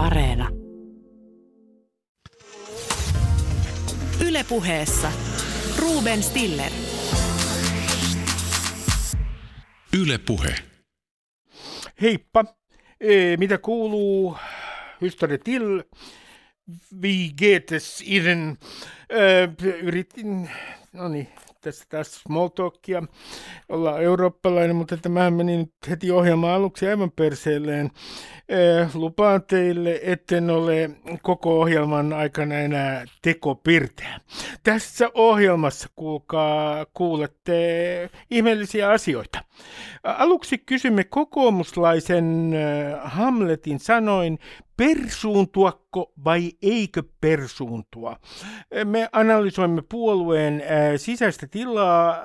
[0.00, 0.48] Areena.
[4.26, 5.12] Ylepuheessa
[5.78, 6.72] Ruben Stiller.
[9.92, 10.54] Ylepuhe.
[12.00, 12.44] Heippa.
[13.00, 14.36] E, mitä kuuluu?
[15.00, 15.82] Hystade till.
[17.02, 18.58] Vi getes i den.
[19.08, 20.50] E, yritin,
[20.92, 21.28] no niin,
[21.60, 23.02] tässä taas small talkia.
[23.68, 27.90] Ollaan eurooppalainen, mutta tämähän meni nyt heti ohjelman aluksi aivan perseelleen.
[28.48, 30.90] Eh, lupaan teille, etten ole
[31.22, 34.20] koko ohjelman aikana enää tekopirteä.
[34.62, 39.44] Tässä ohjelmassa kuulkaa, kuulette ihmeellisiä asioita.
[40.04, 44.38] Aluksi kysymme kokoomuslaisen eh, Hamletin sanoin,
[44.80, 48.16] persuuntuako vai eikö persuuntua?
[48.84, 50.62] Me analysoimme puolueen
[50.96, 52.16] sisäistä tilaa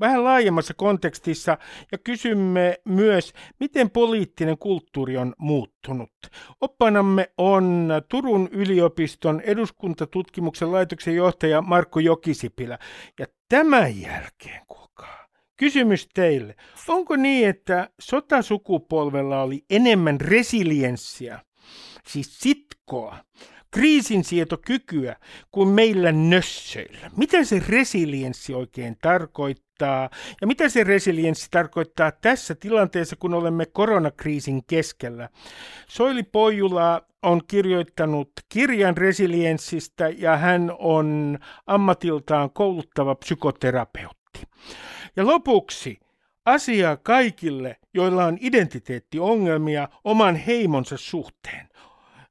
[0.00, 1.58] vähän laajemmassa kontekstissa
[1.92, 6.10] ja kysymme myös, miten poliittinen kulttuuri on muuttunut.
[6.60, 12.78] Oppanamme on Turun yliopiston eduskuntatutkimuksen laitoksen johtaja Markku Jokisipilä.
[13.18, 14.83] Ja tämän jälkeen, kuulkaa,
[15.56, 16.54] kysymys teille.
[16.88, 21.40] Onko niin, että sotasukupolvella oli enemmän resilienssiä,
[22.06, 23.16] siis sitkoa,
[23.70, 25.16] kriisinsietokykyä
[25.50, 27.10] kuin meillä nössöillä.
[27.16, 34.64] Mitä se resilienssi oikein tarkoittaa ja mitä se resilienssi tarkoittaa tässä tilanteessa, kun olemme koronakriisin
[34.66, 35.28] keskellä?
[35.88, 44.40] Soili Pojula on kirjoittanut kirjan resilienssistä ja hän on ammatiltaan kouluttava psykoterapeutti.
[45.16, 46.00] Ja lopuksi
[46.44, 51.68] asia kaikille, joilla on identiteettiongelmia oman heimonsa suhteen.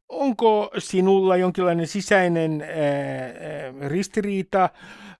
[0.10, 4.70] Onko sinulla jonkinlainen sisäinen ää, ristiriita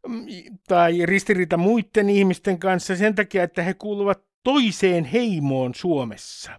[0.08, 0.26] mm,
[0.68, 6.52] tai ristiriita muiden ihmisten kanssa sen takia, että he kuuluvat toiseen heimoon Suomessa?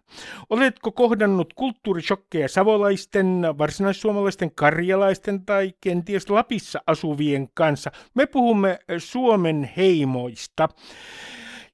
[0.51, 7.93] Oletko kohdannut kulttuurishokkeja savolaisten, varsinaissuomalaisten, karjalaisten tai kenties Lapissa asuvien kanssa?
[8.15, 10.69] Me puhumme Suomen heimoista.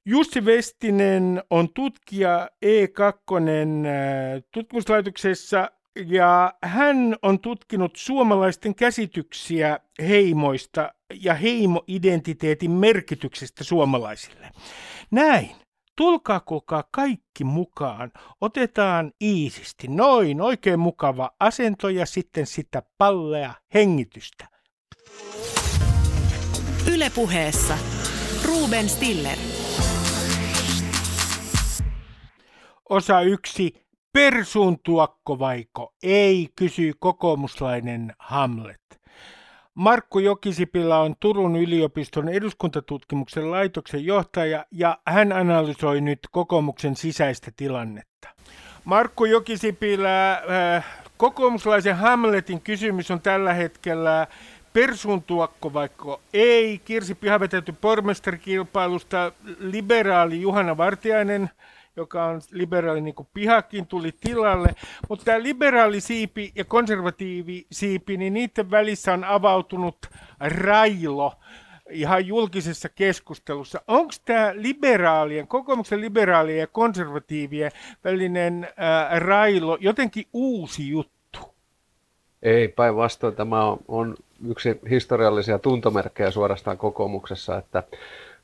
[0.05, 3.01] Jussi Vestinen on tutkija E2
[4.51, 5.71] tutkimuslaitoksessa
[6.05, 14.51] ja hän on tutkinut suomalaisten käsityksiä heimoista ja heimoidentiteetin merkityksestä suomalaisille.
[15.11, 15.60] Näin.
[16.01, 18.11] Tulkaa kuka kaikki mukaan.
[18.41, 19.87] Otetaan iisisti.
[19.87, 24.47] Noin, oikein mukava asento ja sitten sitä pallea hengitystä.
[26.93, 27.77] Ylepuheessa
[28.45, 29.37] Ruben Stiller.
[32.89, 39.00] Osa yksi Persuuntuakko vaiko ei, kysyy kokoomuslainen Hamlet.
[39.75, 48.29] Markku Jokisipilä on Turun yliopiston eduskuntatutkimuksen laitoksen johtaja ja hän analysoi nyt kokoomuksen sisäistä tilannetta.
[48.85, 50.85] Markku Jokisipilä, äh,
[51.17, 54.27] kokoomuslaisen Hamletin kysymys on tällä hetkellä
[54.73, 56.81] persuuntuakko vaikka ei.
[56.85, 61.49] Kirsi Pihavetetty pormestarikilpailusta liberaali Juhana Vartiainen–
[61.95, 64.69] joka on liberaali niin kuin pihakin, tuli tilalle.
[65.09, 69.97] Mutta tämä liberaali siipi ja konservatiivi siipi, niin niiden välissä on avautunut
[70.39, 71.33] railo
[71.89, 73.81] ihan julkisessa keskustelussa.
[73.87, 77.71] Onko tämä liberaalien, kokoomuksen liberaalien ja konservatiivien
[78.03, 81.39] välinen ää, railo jotenkin uusi juttu?
[82.43, 84.15] Ei, päinvastoin tämä on, on
[84.47, 87.83] yksi historiallisia tuntomerkkejä suorastaan kokoomuksessa, että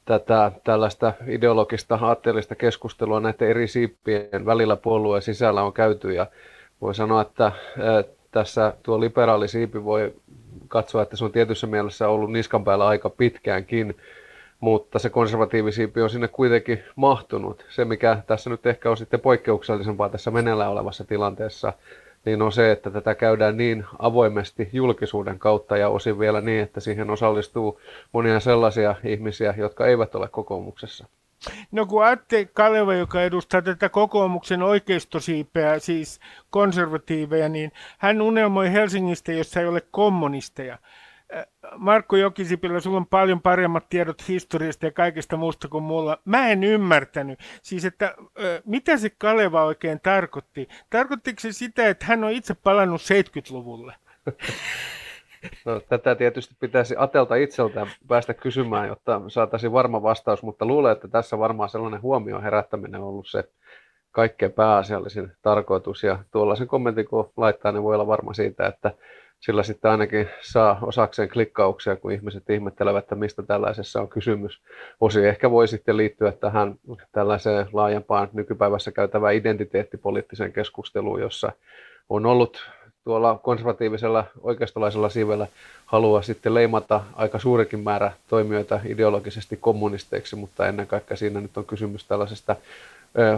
[0.07, 6.28] tätä tällaista ideologista aatteellista keskustelua näiden eri siippien välillä puolueen sisällä on käyty ja
[6.81, 7.51] voi sanoa, että
[8.31, 10.13] tässä tuo liberaali siipi voi
[10.67, 13.96] katsoa, että se on tietyssä mielessä ollut niskan päällä aika pitkäänkin,
[14.59, 17.66] mutta se konservatiivisiipi on sinne kuitenkin mahtunut.
[17.69, 21.73] Se, mikä tässä nyt ehkä on sitten poikkeuksellisempaa tässä meneillään olevassa tilanteessa,
[22.25, 26.79] niin on se, että tätä käydään niin avoimesti julkisuuden kautta ja osin vielä niin, että
[26.79, 31.07] siihen osallistuu monia sellaisia ihmisiä, jotka eivät ole kokoomuksessa.
[31.72, 36.19] No kun Atte Kaleva, joka edustaa tätä kokoomuksen oikeistosiipeä, siis
[36.50, 40.78] konservatiiveja, niin hän unelmoi Helsingistä, jossa ei ole kommunisteja.
[41.78, 46.18] Markku Jokisipilä, sulla on paljon paremmat tiedot historiasta ja kaikesta muusta kuin mulla.
[46.26, 47.40] Mä en ymmärtänyt.
[47.62, 48.16] Siis, että
[48.66, 50.68] mitä se Kaleva oikein tarkoitti?
[50.90, 53.96] Tarkoittiko se sitä, että hän on itse palannut 70-luvulle?
[55.66, 61.08] No, tätä tietysti pitäisi Atelta itseltään päästä kysymään, jotta saataisiin varma vastaus, mutta luulen, että
[61.08, 63.44] tässä varmaan sellainen huomioon herättäminen on ollut se
[64.12, 66.03] kaikkein pääasiallisin tarkoitus.
[66.03, 68.91] Ja tuollaisen kommentin kun laittaa, niin voi olla varma siitä, että
[69.39, 74.61] sillä sitten ainakin saa osakseen klikkauksia, kun ihmiset ihmettelevät, että mistä tällaisessa on kysymys.
[75.01, 76.75] Osi ehkä voi sitten liittyä tähän
[77.11, 81.51] tällaiseen laajempaan nykypäivässä käytävään identiteettipoliittiseen keskusteluun, jossa
[82.09, 82.69] on ollut
[83.03, 85.47] tuolla konservatiivisella oikeistolaisella siivellä
[85.85, 91.66] halua sitten leimata aika suurikin määrä toimijoita ideologisesti kommunisteiksi, mutta ennen kaikkea siinä nyt on
[91.66, 92.55] kysymys tällaisesta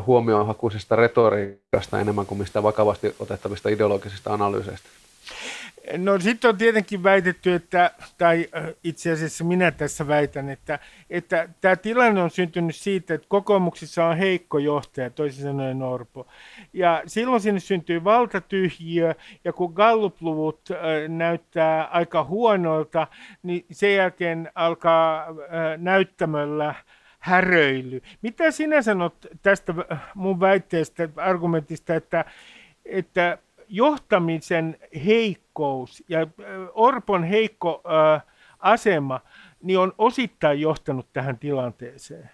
[0.05, 4.89] huomioonhakuisesta retoriikasta enemmän kuin mistä vakavasti otettavista ideologisista analyyseistä.
[5.97, 8.47] No sitten on tietenkin väitetty, että, tai
[8.83, 14.59] itse asiassa minä tässä väitän, että, että tilanne on syntynyt siitä, että kokoomuksissa on heikko
[14.59, 16.27] johtaja, toisin sanoen Orpo.
[16.73, 20.69] Ja silloin sinne syntyy valtatyhjiö, ja kun Gallup-luvut
[21.07, 23.07] näyttää aika huonolta,
[23.43, 25.25] niin sen jälkeen alkaa
[25.77, 26.75] näyttämöllä
[27.19, 28.01] häröily.
[28.21, 29.73] Mitä sinä sanot tästä
[30.15, 32.25] mun väitteestä, argumentista, että,
[32.85, 33.37] että
[33.69, 36.27] johtamisen heikkous ja
[36.73, 37.81] Orpon heikko
[38.15, 38.23] äh,
[38.59, 39.19] asema
[39.63, 42.29] niin on osittain johtanut tähän tilanteeseen?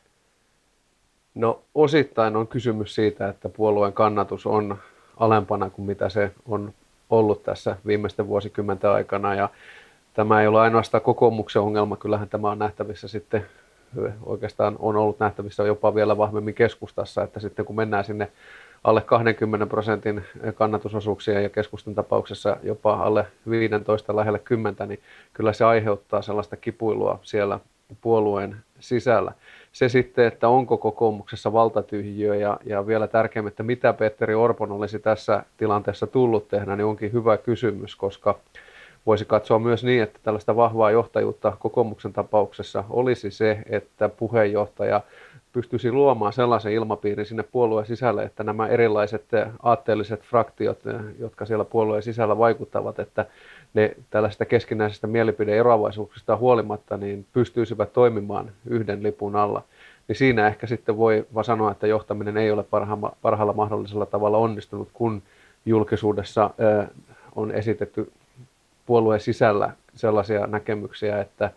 [1.36, 4.78] No osittain on kysymys siitä, että puolueen kannatus on
[5.18, 6.74] alempana kuin mitä se on
[7.10, 9.50] ollut tässä viimeisten vuosikymmenten aikana ja
[10.14, 13.46] tämä ei ole ainoastaan kokoomuksen ongelma, kyllähän tämä on nähtävissä sitten
[14.24, 18.32] oikeastaan on ollut nähtävissä jopa vielä vahvemmin keskustassa, että sitten kun mennään sinne
[18.86, 20.24] alle 20 prosentin
[20.56, 25.00] kannatusosuuksia ja keskustan tapauksessa jopa alle 15 lähelle 10, niin
[25.34, 27.60] kyllä se aiheuttaa sellaista kipuilua siellä
[28.02, 29.32] puolueen sisällä.
[29.72, 35.00] Se sitten, että onko kokoomuksessa valtatyhjiö ja, ja vielä tärkeämmin, että mitä Petteri Orpon olisi
[35.00, 38.40] tässä tilanteessa tullut tehdä, niin onkin hyvä kysymys, koska
[39.06, 45.02] voisi katsoa myös niin, että tällaista vahvaa johtajuutta kokoomuksen tapauksessa olisi se, että puheenjohtaja
[45.56, 49.26] pystyisi luomaan sellaisen ilmapiirin sinne puolueen sisälle, että nämä erilaiset
[49.64, 50.80] aatteelliset fraktiot,
[51.20, 53.26] jotka siellä puolueen sisällä vaikuttavat, että
[53.74, 59.64] ne tällaista keskinäisestä mielipideeroavaisuuksista huolimatta niin pystyisivät toimimaan yhden lipun alla.
[60.08, 64.38] Niin siinä ehkä sitten voi vaan sanoa, että johtaminen ei ole parhaalla, parhaalla mahdollisella tavalla
[64.38, 65.22] onnistunut, kun
[65.66, 66.50] julkisuudessa
[67.36, 68.12] on esitetty
[68.86, 71.52] puolueen sisällä sellaisia näkemyksiä, että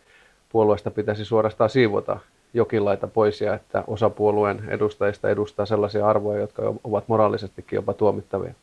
[0.52, 2.18] puolueesta pitäisi suorastaan siivota
[2.54, 8.54] jokinlaita pois ja että osa puolueen edustajista edustaa sellaisia arvoja, jotka ovat moraalisestikin jopa tuomittavia.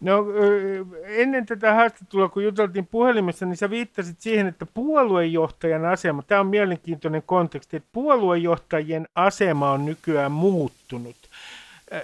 [0.00, 0.24] No
[1.04, 6.46] ennen tätä haastattelua, kun juteltiin puhelimessa, niin sä viittasit siihen, että puoluejohtajan asema, tämä on
[6.46, 11.16] mielenkiintoinen konteksti, että puoluejohtajien asema on nykyään muuttunut.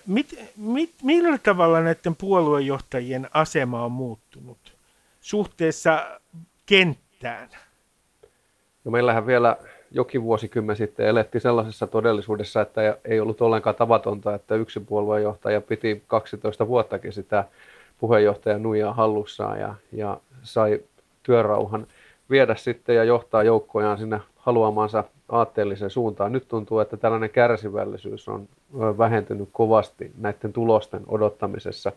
[0.07, 4.59] Mit, mit, millä tavalla näiden puoluejohtajien asema on muuttunut
[5.21, 6.19] suhteessa
[6.67, 7.49] kenttään?
[8.85, 9.57] No meillähän vielä
[9.91, 16.03] jokin vuosikymmen sitten elettiin sellaisessa todellisuudessa, että ei ollut ollenkaan tavatonta, että yksi puoluejohtaja piti
[16.07, 17.45] 12 vuottakin sitä
[17.99, 20.81] puheenjohtajan nuijaa hallussaan ja, ja sai
[21.23, 21.87] työrauhan
[22.31, 26.33] viedä sitten ja johtaa joukkojaan sinne haluamansa aatteelliseen suuntaan.
[26.33, 31.93] Nyt tuntuu, että tällainen kärsivällisyys on vähentynyt kovasti näiden tulosten odottamisessa.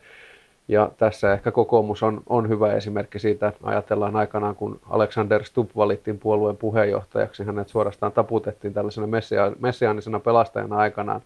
[0.71, 5.71] Ja tässä ehkä kokoomus on, on hyvä esimerkki siitä, että ajatellaan aikanaan, kun Alexander Stubb
[5.75, 11.21] valittiin puolueen puheenjohtajaksi, hänet suorastaan taputettiin tällaisena messia, messiaanisena pelastajana aikanaan,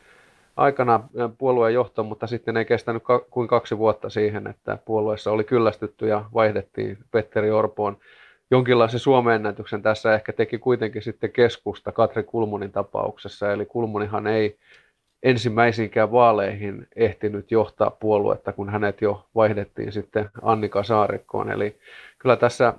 [0.57, 1.03] aikana
[1.37, 6.07] puolueen johto, mutta sitten ei kestänyt ka- kuin kaksi vuotta siihen, että puolueessa oli kyllästytty
[6.07, 7.97] ja vaihdettiin Petteri Orpoon.
[8.51, 9.41] Jonkinlaisen Suomen
[9.81, 14.57] tässä ehkä teki kuitenkin sitten keskusta Katri Kulmunin tapauksessa, eli Kulmunihan ei
[15.23, 21.51] ensimmäisiinkään vaaleihin ehtinyt johtaa puoluetta, kun hänet jo vaihdettiin sitten Annika Saarikkoon.
[21.51, 21.77] Eli
[22.19, 22.73] kyllä tässä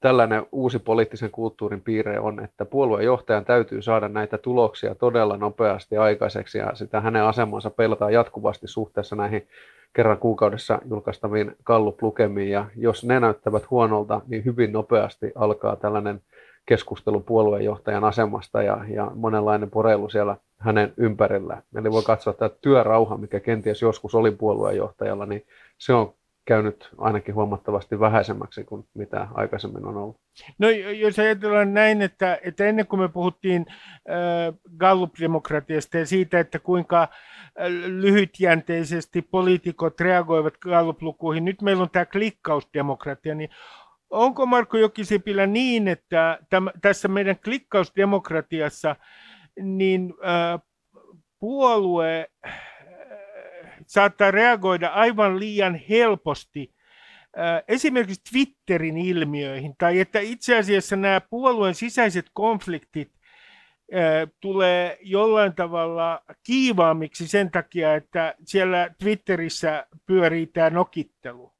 [0.00, 6.58] tällainen uusi poliittisen kulttuurin piirre on, että puoluejohtajan täytyy saada näitä tuloksia todella nopeasti aikaiseksi
[6.58, 9.48] ja sitä hänen asemansa pelataan jatkuvasti suhteessa näihin
[9.92, 16.20] kerran kuukaudessa julkaistaviin kalluplukemiin ja jos ne näyttävät huonolta, niin hyvin nopeasti alkaa tällainen
[16.66, 21.62] keskustelu puoluejohtajan asemasta ja, ja monenlainen poreilu siellä hänen ympärillään.
[21.76, 25.46] Eli voi katsoa, että työrauha, mikä kenties joskus oli puoluejohtajalla, niin
[25.78, 26.14] se on
[26.44, 30.16] käynyt ainakin huomattavasti vähäisemmäksi kuin mitä aikaisemmin on ollut.
[30.58, 36.58] No jos ajatellaan näin, että, että ennen kuin me puhuttiin äh, Gallup-demokratiasta ja siitä, että
[36.58, 37.08] kuinka
[37.86, 43.50] lyhytjänteisesti poliitikot reagoivat Gallup-lukuihin, nyt meillä on tämä klikkausdemokratia, niin
[44.12, 48.96] onko Marko Jokisipilä niin, että täm, tässä meidän klikkausdemokratiassa
[49.62, 50.60] niin äh,
[51.38, 52.60] puolue äh,
[53.86, 56.74] saattaa reagoida aivan liian helposti
[57.38, 63.12] äh, esimerkiksi Twitterin ilmiöihin, tai että itse asiassa nämä puolueen sisäiset konfliktit
[64.40, 71.52] tulee jollain tavalla kiivaammiksi sen takia, että siellä Twitterissä pyörii tämä nokittelu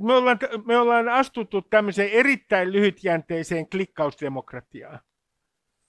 [0.00, 5.00] me ollaan, me ollaan astuttu tämmöiseen erittäin lyhytjänteiseen klikkausdemokratiaan.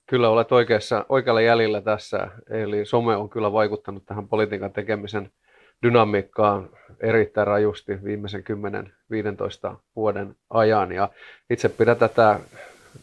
[0.09, 5.31] Kyllä olet oikeassa, oikealla jäljellä tässä, eli some on kyllä vaikuttanut tähän politiikan tekemisen
[5.83, 6.63] dynamiikkaa
[6.99, 8.43] erittäin rajusti viimeisen
[9.71, 10.91] 10-15 vuoden ajan.
[10.91, 11.09] Ja
[11.49, 12.39] itse pidän tätä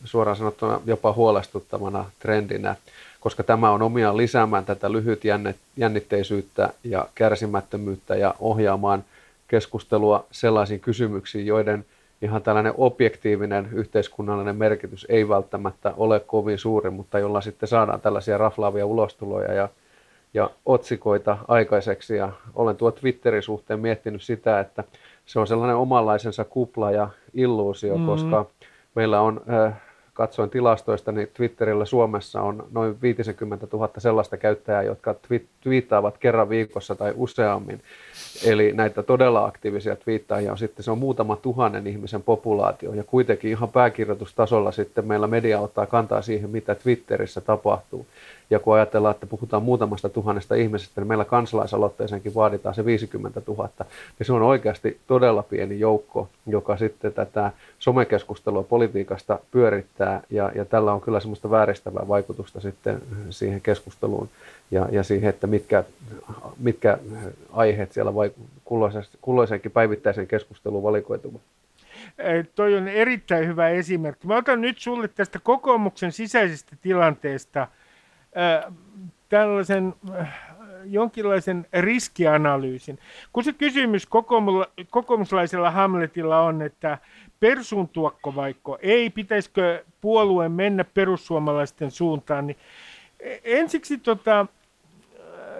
[0.04, 2.76] suoraan sanottuna jopa huolestuttavana trendinä,
[3.20, 5.22] koska tämä on omiaan lisäämään tätä lyhyt
[5.76, 9.04] jännitteisyyttä ja kärsimättömyyttä ja ohjaamaan
[9.48, 11.84] keskustelua sellaisiin kysymyksiin, joiden
[12.22, 18.38] ihan tällainen objektiivinen yhteiskunnallinen merkitys ei välttämättä ole kovin suuri, mutta jolla sitten saadaan tällaisia
[18.38, 19.68] raflaavia ulostuloja ja,
[20.34, 22.16] ja otsikoita aikaiseksi.
[22.16, 24.84] Ja olen tuo Twitterin suhteen miettinyt sitä, että
[25.26, 28.06] se on sellainen omanlaisensa kupla ja illuusio, mm-hmm.
[28.06, 28.46] koska
[28.94, 29.82] meillä on äh,
[30.16, 35.14] katsoin tilastoista, niin Twitterillä Suomessa on noin 50 000 sellaista käyttäjää, jotka
[35.60, 37.80] twiittaavat kerran viikossa tai useammin.
[38.44, 43.50] Eli näitä todella aktiivisia twiittaajia on sitten, se on muutama tuhannen ihmisen populaatio, ja kuitenkin
[43.50, 48.06] ihan pääkirjoitustasolla sitten meillä media ottaa kantaa siihen, mitä Twitterissä tapahtuu.
[48.50, 53.68] Ja kun ajatellaan, että puhutaan muutamasta tuhannesta ihmisestä, niin meillä kansalaisaloitteeseenkin vaaditaan se 50 000.
[54.18, 60.22] Ja se on oikeasti todella pieni joukko, joka sitten tätä somekeskustelua politiikasta pyörittää.
[60.30, 64.28] Ja, ja tällä on kyllä semmoista vääristävää vaikutusta sitten siihen keskusteluun
[64.70, 65.84] ja, ja siihen, että mitkä,
[66.58, 66.98] mitkä
[67.52, 68.30] aiheet siellä vai,
[69.20, 71.40] kulloisenkin päivittäisen keskusteluun valikoituvat.
[72.54, 74.26] Toi on erittäin hyvä esimerkki.
[74.26, 77.66] Mä otan nyt sulle tästä kokoomuksen sisäisestä tilanteesta–
[79.28, 79.94] tällaisen
[80.84, 82.98] jonkinlaisen riskianalyysin.
[83.32, 84.06] Kun se kysymys
[84.90, 86.98] kokoomuslaisella Hamletilla on, että
[87.40, 92.56] persuuntuakko vaikka ei, pitäisikö puolueen mennä perussuomalaisten suuntaan, niin
[93.44, 94.46] ensiksi tota,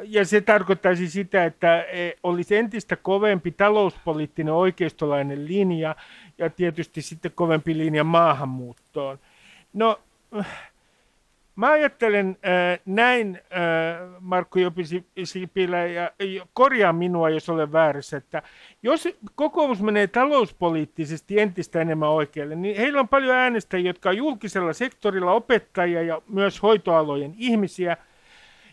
[0.02, 5.96] ja se tarkoittaisi sitä, että e, olisi entistä kovempi talouspoliittinen oikeistolainen linja
[6.38, 9.18] ja tietysti sitten kovempi linja maahanmuuttoon.
[9.72, 10.00] No,
[11.56, 16.10] Mä ajattelen äh, näin, äh, Markku Jopi-Sipilä, ja
[16.52, 18.42] korjaa minua, jos olen väärässä, että
[18.82, 24.72] jos kokoomus menee talouspoliittisesti entistä enemmän oikealle, niin heillä on paljon äänestäjiä, jotka on julkisella
[24.72, 27.96] sektorilla opettajia ja myös hoitoalojen ihmisiä.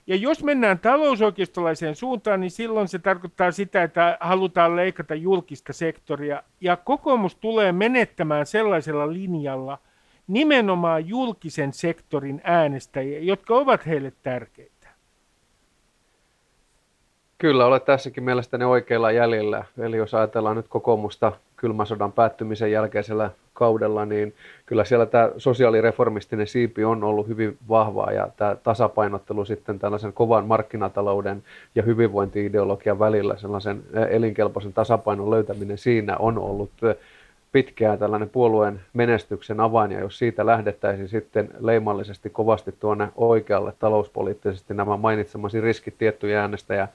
[0.07, 6.43] Ja jos mennään talousoikeistolaiseen suuntaan, niin silloin se tarkoittaa sitä, että halutaan leikata julkista sektoria.
[6.61, 9.77] Ja kokoomus tulee menettämään sellaisella linjalla–
[10.27, 14.73] nimenomaan julkisen sektorin äänestäjiä, jotka ovat heille tärkeitä.
[17.37, 19.65] Kyllä, olet tässäkin mielestäni oikealla jäljellä.
[19.77, 24.33] Eli jos ajatellaan nyt kokoomusta kylmän sodan päättymisen jälkeisellä kaudella, niin
[24.65, 30.45] kyllä siellä tämä sosiaalireformistinen siipi on ollut hyvin vahvaa ja tämä tasapainottelu sitten tällaisen kovan
[30.45, 31.43] markkinatalouden
[31.75, 36.71] ja hyvinvointiideologian välillä, sellaisen elinkelpoisen tasapainon löytäminen siinä on ollut
[37.53, 44.73] pitkään tällainen puolueen menestyksen avain, ja jos siitä lähdettäisiin sitten leimallisesti kovasti tuonne oikealle talouspoliittisesti,
[44.73, 46.87] nämä mainitsemasi riskit tiettyjä äänestäjä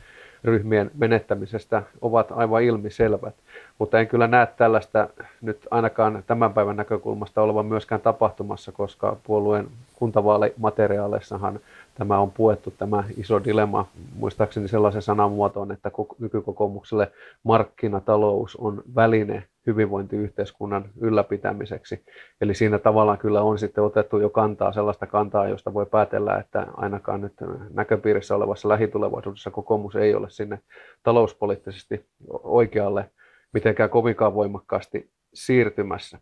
[0.45, 3.35] ryhmien menettämisestä ovat aivan ilmiselvät.
[3.79, 5.09] Mutta en kyllä näe tällaista
[5.41, 11.61] nyt ainakaan tämän päivän näkökulmasta olevan myöskään tapahtumassa, koska puolueen kuntavaalimateriaaleissahan
[11.95, 17.13] tämä on puettu, tämä iso dilemma, muistaakseni sellaisen sanamuotoon, että nykykokoomukselle
[17.43, 22.05] markkinatalous on väline hyvinvointiyhteiskunnan ylläpitämiseksi.
[22.41, 26.67] Eli siinä tavallaan kyllä on sitten otettu jo kantaa, sellaista kantaa, josta voi päätellä, että
[26.77, 27.33] ainakaan nyt
[27.71, 30.59] näköpiirissä olevassa lähitulevaisuudessa kokoomus ei ole sinne
[31.03, 32.07] talouspoliittisesti
[32.43, 33.11] oikealle
[33.53, 36.19] mitenkään kovinkaan voimakkaasti siirtymässä.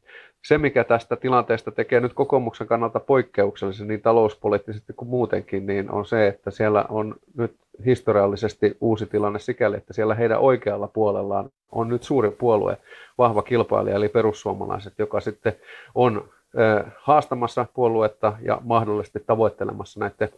[0.47, 6.07] Se, mikä tästä tilanteesta tekee nyt kokoomuksen kannalta poikkeuksellisen niin talouspoliittisesti kuin muutenkin, niin on
[6.07, 11.88] se, että siellä on nyt historiallisesti uusi tilanne sikäli, että siellä heidän oikealla puolellaan on
[11.88, 12.76] nyt suuri puolue,
[13.19, 15.53] vahva kilpailija, eli perussuomalaiset, joka sitten
[15.95, 16.29] on
[16.97, 20.29] haastamassa puoluetta ja mahdollisesti tavoittelemassa näiden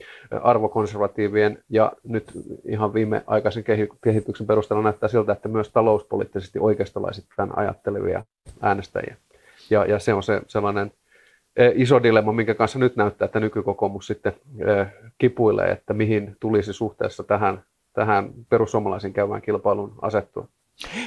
[0.43, 2.33] arvokonservatiivien ja nyt
[2.65, 3.65] ihan viimeaikaisen
[4.05, 8.25] kehityksen perusteella näyttää siltä, että myös talouspoliittisesti oikeistolaisittain ajattelevia
[8.61, 9.17] äänestäjiä.
[9.71, 10.93] Ja, ja se on se sellainen
[11.75, 14.33] iso dilemma, minkä kanssa nyt näyttää, että nykykokoomus sitten
[15.19, 20.49] kipuilee, että mihin tulisi suhteessa tähän, tähän perussuomalaisiin käyvään kilpailun asettua.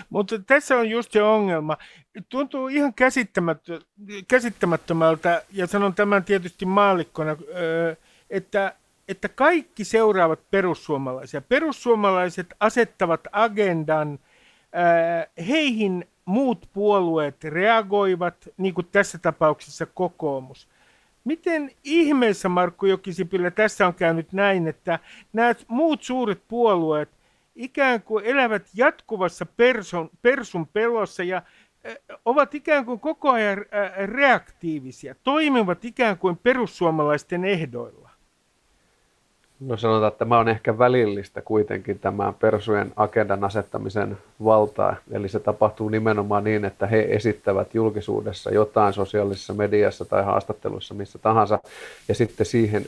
[0.09, 1.77] Mutta tässä on just se ongelma.
[2.29, 2.93] Tuntuu ihan
[4.27, 7.37] käsittämättömältä, ja sanon tämän tietysti maallikkona,
[8.29, 8.73] että,
[9.07, 11.41] että kaikki seuraavat perussuomalaisia.
[11.41, 14.19] Perussuomalaiset asettavat agendan,
[15.47, 20.67] heihin muut puolueet reagoivat, niin kuin tässä tapauksessa kokoomus.
[21.23, 24.99] Miten ihmeessä, Markku Jokisipilä, tässä on käynyt näin, että
[25.33, 27.09] nämä muut suuret puolueet
[27.55, 31.41] ikään kuin elävät jatkuvassa persun, persun pelossa ja
[32.25, 33.65] ovat ikään kuin koko ajan
[34.05, 38.10] reaktiivisia, toimivat ikään kuin perussuomalaisten ehdoilla?
[39.61, 44.95] No sanotaan, että tämä on ehkä välillistä kuitenkin tämä persujen agendan asettamisen valtaa.
[45.11, 51.19] Eli se tapahtuu nimenomaan niin, että he esittävät julkisuudessa jotain sosiaalisessa mediassa tai haastattelussa missä
[51.19, 51.59] tahansa,
[52.07, 52.85] ja sitten siihen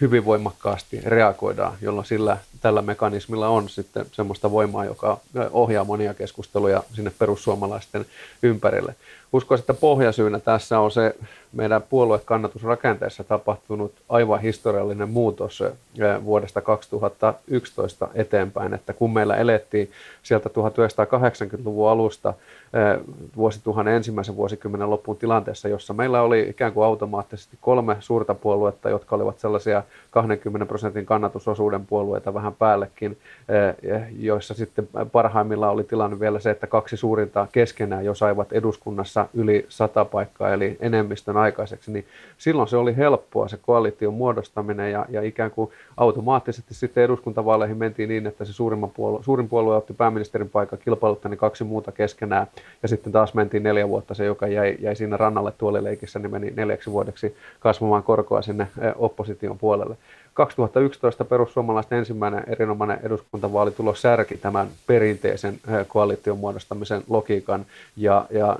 [0.00, 5.18] hyvin voimakkaasti reagoidaan, jolloin sillä, tällä mekanismilla on sitten semmoista voimaa, joka
[5.50, 8.06] ohjaa monia keskusteluja sinne perussuomalaisten
[8.42, 8.94] ympärille.
[9.32, 11.14] Uskoisin, että pohjasyynä tässä on se
[11.52, 19.90] meidän puoluekannatusrakenteessa tapahtunut aivan historiallinen muutos eh, vuodesta 2011 eteenpäin, että kun meillä elettiin
[20.22, 23.04] sieltä 1980-luvun alusta eh,
[23.36, 29.16] vuosituhannen ensimmäisen vuosikymmenen loppuun tilanteessa, jossa meillä oli ikään kuin automaattisesti kolme suurta puoluetta, jotka
[29.16, 33.18] olivat sellaisia 20 prosentin kannatusosuuden puolueita vähän päällekin,
[33.48, 39.17] eh, joissa sitten parhaimmillaan oli tilanne vielä se, että kaksi suurinta keskenään jo saivat eduskunnassa
[39.34, 42.04] yli sata paikkaa, eli enemmistön aikaiseksi, niin
[42.38, 48.08] silloin se oli helppoa se koalition muodostaminen ja, ja ikään kuin automaattisesti sitten eduskuntavaaleihin mentiin
[48.08, 52.46] niin, että se suurimman puolue, suurin puolue otti pääministerin paikan, kilpailuttani kaksi muuta keskenään
[52.82, 56.52] ja sitten taas mentiin neljä vuotta se, joka jäi, jäi siinä rannalle tuolileikissä, niin meni
[56.56, 59.96] neljäksi vuodeksi kasvamaan korkoa sinne eh, opposition puolelle.
[60.38, 67.66] 2011 perussuomalaisten ensimmäinen erinomainen eduskuntavaalitulos särki tämän perinteisen koalition muodostamisen logiikan.
[67.96, 68.58] Ja, ja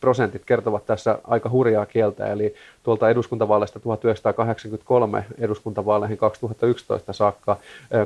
[0.00, 7.56] prosentit kertovat tässä aika hurjaa kieltä, eli tuolta eduskuntavaaleista 1983 eduskuntavaaleihin 2011 saakka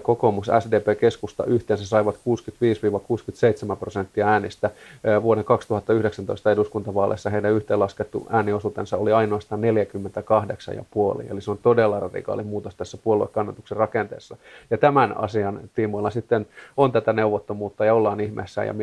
[0.02, 4.70] kokoomus, SDP, keskusta yhteensä saivat 65-67 prosenttia äänistä.
[5.22, 9.66] Vuoden 2019 eduskuntavaaleissa heidän yhteenlaskettu ääniosuutensa oli ainoastaan 48,5,
[11.30, 14.36] eli se on todella radikaali muutos tässä puoluekannatuksen rakenteessa.
[14.70, 18.74] Ja tämän asian tiimoilla sitten on tätä neuvottomuutta ja ollaan ihmeessä ja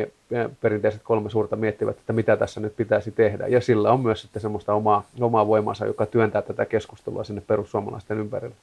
[0.60, 3.46] perinteiset kolme suurta miettivät, että mitä tässä nyt pitäisi tehdä.
[3.46, 8.18] Ja sillä on myös sitten semmoista omaa, omaa voimansa, joka työntää tätä keskustelua sinne perussuomalaisten
[8.18, 8.54] ympärille.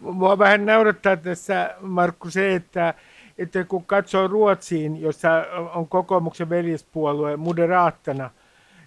[0.00, 2.94] Mua vähän naurattaa tässä, Markku, se, että,
[3.38, 8.30] että kun katsoo Ruotsiin, jossa on kokoomuksen veljespuolue moderaattana,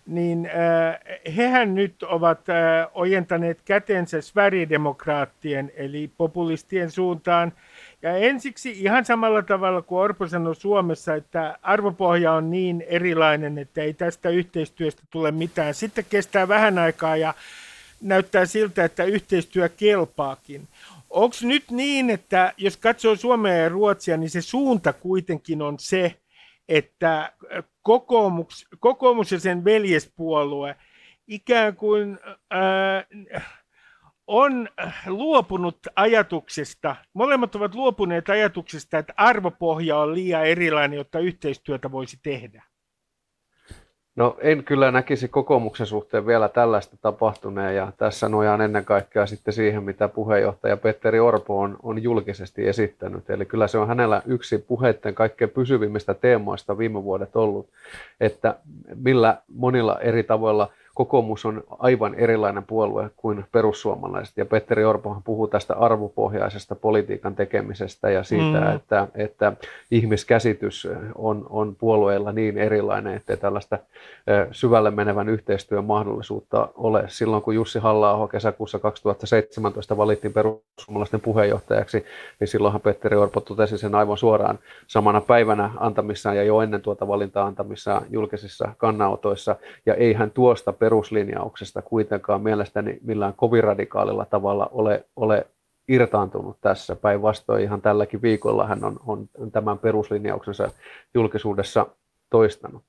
[0.06, 7.54] niin äh, hehän nyt ovat äh, ojentaneet kätensä Sverigedemokraattien eli populistien suuntaan–
[8.02, 13.82] ja ensiksi ihan samalla tavalla kuin Orpo sanoi Suomessa, että arvopohja on niin erilainen, että
[13.82, 15.74] ei tästä yhteistyöstä tule mitään.
[15.74, 17.34] Sitten kestää vähän aikaa ja
[18.02, 20.68] näyttää siltä, että yhteistyö kelpaakin.
[21.10, 26.16] Onko nyt niin, että jos katsoo Suomea ja Ruotsia, niin se suunta kuitenkin on se,
[26.70, 27.34] että
[27.82, 30.76] kokoomus, kokoomus ja sen veljespuolue
[31.28, 32.20] ikään kuin...
[32.50, 33.06] Ää,
[34.28, 34.70] on
[35.06, 42.64] luopunut ajatuksesta, molemmat ovat luopuneet ajatuksesta, että arvopohja on liian erilainen, jotta yhteistyötä voisi tehdä?
[44.18, 49.54] No en kyllä näkisi kokoomuksen suhteen vielä tällaista tapahtuneen ja tässä nojaan ennen kaikkea sitten
[49.54, 53.30] siihen, mitä puheenjohtaja Petteri Orpo on, on julkisesti esittänyt.
[53.30, 57.70] Eli kyllä se on hänellä yksi puheiden kaikkein pysyvimmistä teemoista viime vuodet ollut,
[58.20, 58.56] että
[58.96, 64.38] millä monilla eri tavoilla– kokoomus on aivan erilainen puolue kuin perussuomalaiset.
[64.38, 68.76] Ja Petteri Orpohan puhuu tästä arvopohjaisesta politiikan tekemisestä ja siitä, mm.
[68.76, 69.54] että, että
[69.92, 73.80] ihmiskäsitys on, on puolueilla niin erilainen, että tällaista
[74.52, 77.04] syvälle menevän yhteistyön mahdollisuutta ole.
[77.08, 82.06] Silloin kun Jussi halla kesäkuussa 2017 valittiin perussuomalaisten puheenjohtajaksi,
[82.40, 87.08] niin silloinhan Petteri Orpo totesi sen aivan suoraan samana päivänä antamissaan ja jo ennen tuota
[87.08, 89.56] valintaa antamissaan julkisissa kannanotoissa.
[89.86, 95.48] Ja ei hän tuosta peruslinjauksesta kuitenkaan mielestäni millään kovin radikaalilla tavalla ole, ole
[95.88, 96.96] irtaantunut tässä.
[96.96, 100.72] Päinvastoin ihan tälläkin viikolla hän on, on tämän peruslinjauksensa
[101.14, 101.86] julkisuudessa
[102.30, 102.84] toistanut.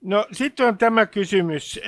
[0.00, 1.80] No sitten on tämä kysymys,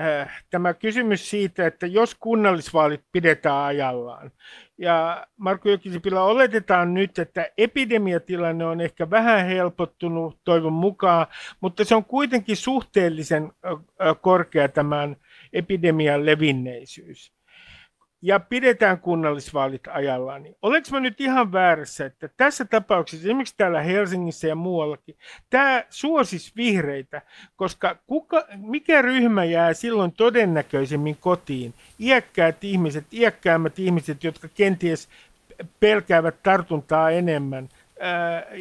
[0.00, 4.30] äh, tämä kysymys siitä, että jos kunnallisvaalit pidetään ajallaan,
[4.78, 11.26] ja Markku Jokisipila, oletetaan nyt, että epidemiatilanne on ehkä vähän helpottunut toivon mukaan,
[11.60, 13.52] mutta se on kuitenkin suhteellisen
[14.20, 15.16] korkea tämän
[15.52, 17.35] epidemian levinneisyys
[18.22, 23.82] ja pidetään kunnallisvaalit ajallaan, niin olenko mä nyt ihan väärässä, että tässä tapauksessa, esimerkiksi täällä
[23.82, 25.16] Helsingissä ja muuallakin,
[25.50, 27.22] tämä suosis vihreitä,
[27.56, 31.74] koska kuka, mikä ryhmä jää silloin todennäköisemmin kotiin?
[32.00, 35.08] Iäkkäät ihmiset, iäkkäämmät ihmiset, jotka kenties
[35.80, 37.68] pelkäävät tartuntaa enemmän,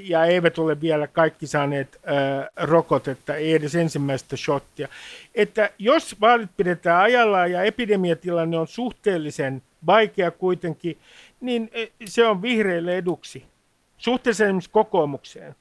[0.03, 2.01] ja eivät ole vielä kaikki saaneet
[2.55, 4.87] rokotetta, ei edes ensimmäistä shottia.
[5.35, 10.97] Että jos vaalit pidetään ajallaan ja epidemiatilanne on suhteellisen vaikea kuitenkin,
[11.41, 11.71] niin
[12.05, 13.45] se on vihreille eduksi,
[13.97, 15.55] suhteessa esimerkiksi kokoomukseen.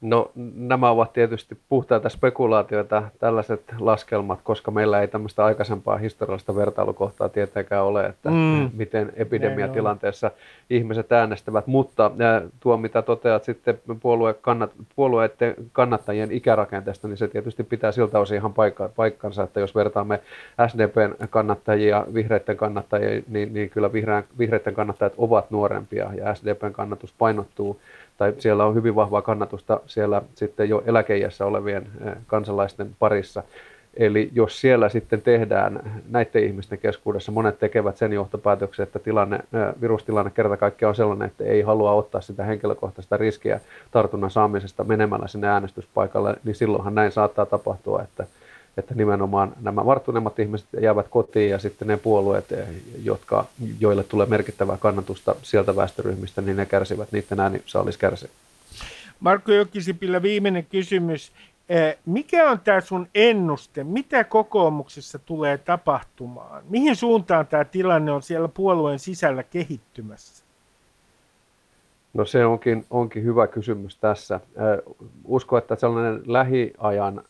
[0.00, 7.28] No nämä ovat tietysti puhtaita spekulaatioita, tällaiset laskelmat, koska meillä ei tämmöistä aikaisempaa historiallista vertailukohtaa
[7.28, 8.70] tietenkään ole, että mm.
[8.74, 10.30] miten epidemiatilanteessa
[10.70, 11.66] ihmiset äänestävät.
[11.66, 12.10] Mutta
[12.60, 18.36] tuo, mitä toteat sitten puolue kannat, puolueiden kannattajien ikärakenteesta, niin se tietysti pitää siltä osin
[18.36, 20.20] ihan paikka, paikkansa, että jos vertaamme
[20.68, 27.14] SDPn kannattajia vihreiden kannattajia, niin, niin kyllä vihreän, vihreiden kannattajat ovat nuorempia ja SDPn kannatus
[27.18, 27.80] painottuu
[28.16, 33.42] tai siellä on hyvin vahvaa kannatusta siellä sitten jo eläkeijässä olevien eh, kansalaisten parissa.
[33.96, 39.80] Eli jos siellä sitten tehdään näiden ihmisten keskuudessa, monet tekevät sen johtopäätöksen, että tilanne, eh,
[39.80, 45.28] virustilanne kerta kaikkiaan on sellainen, että ei halua ottaa sitä henkilökohtaista riskiä tartunnan saamisesta menemällä
[45.28, 48.26] sinne äänestyspaikalle, niin silloinhan näin saattaa tapahtua, että
[48.76, 52.46] että nimenomaan nämä varttuneemmat ihmiset jäävät kotiin ja sitten ne puolueet,
[53.02, 53.44] jotka,
[53.80, 58.30] joille tulee merkittävää kannatusta sieltä väestöryhmistä, niin ne kärsivät, niiden ääni saalis kärsii.
[59.20, 61.32] Markku Jokisipillä viimeinen kysymys.
[61.68, 63.84] Eh, mikä on tämä sun ennuste?
[63.84, 66.62] Mitä kokoomuksessa tulee tapahtumaan?
[66.68, 70.44] Mihin suuntaan tämä tilanne on siellä puolueen sisällä kehittymässä?
[72.14, 74.34] No se onkin, onkin hyvä kysymys tässä.
[74.34, 77.22] Eh, usko, että sellainen lähiajan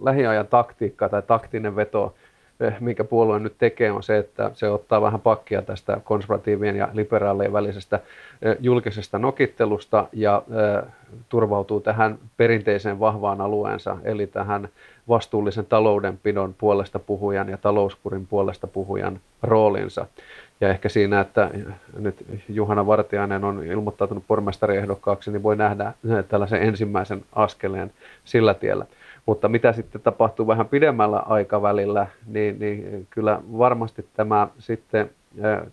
[0.00, 2.14] lähiajan taktiikka tai taktinen veto,
[2.60, 6.88] eh, minkä puolue nyt tekee, on se, että se ottaa vähän pakkia tästä konservatiivien ja
[6.92, 8.00] liberaalien välisestä
[8.42, 10.92] eh, julkisesta nokittelusta ja eh,
[11.28, 14.68] turvautuu tähän perinteiseen vahvaan alueensa, eli tähän
[15.08, 20.06] vastuullisen taloudenpidon puolesta puhujan ja talouskurin puolesta puhujan roolinsa.
[20.60, 21.50] Ja ehkä siinä, että
[21.98, 25.92] nyt Juhana Vartiainen on ilmoittautunut pormestariehdokkaaksi, niin voi nähdä
[26.28, 27.92] tällaisen ensimmäisen askeleen
[28.24, 28.86] sillä tiellä.
[29.26, 35.10] Mutta mitä sitten tapahtuu vähän pidemmällä aikavälillä, niin, niin kyllä varmasti tämä sitten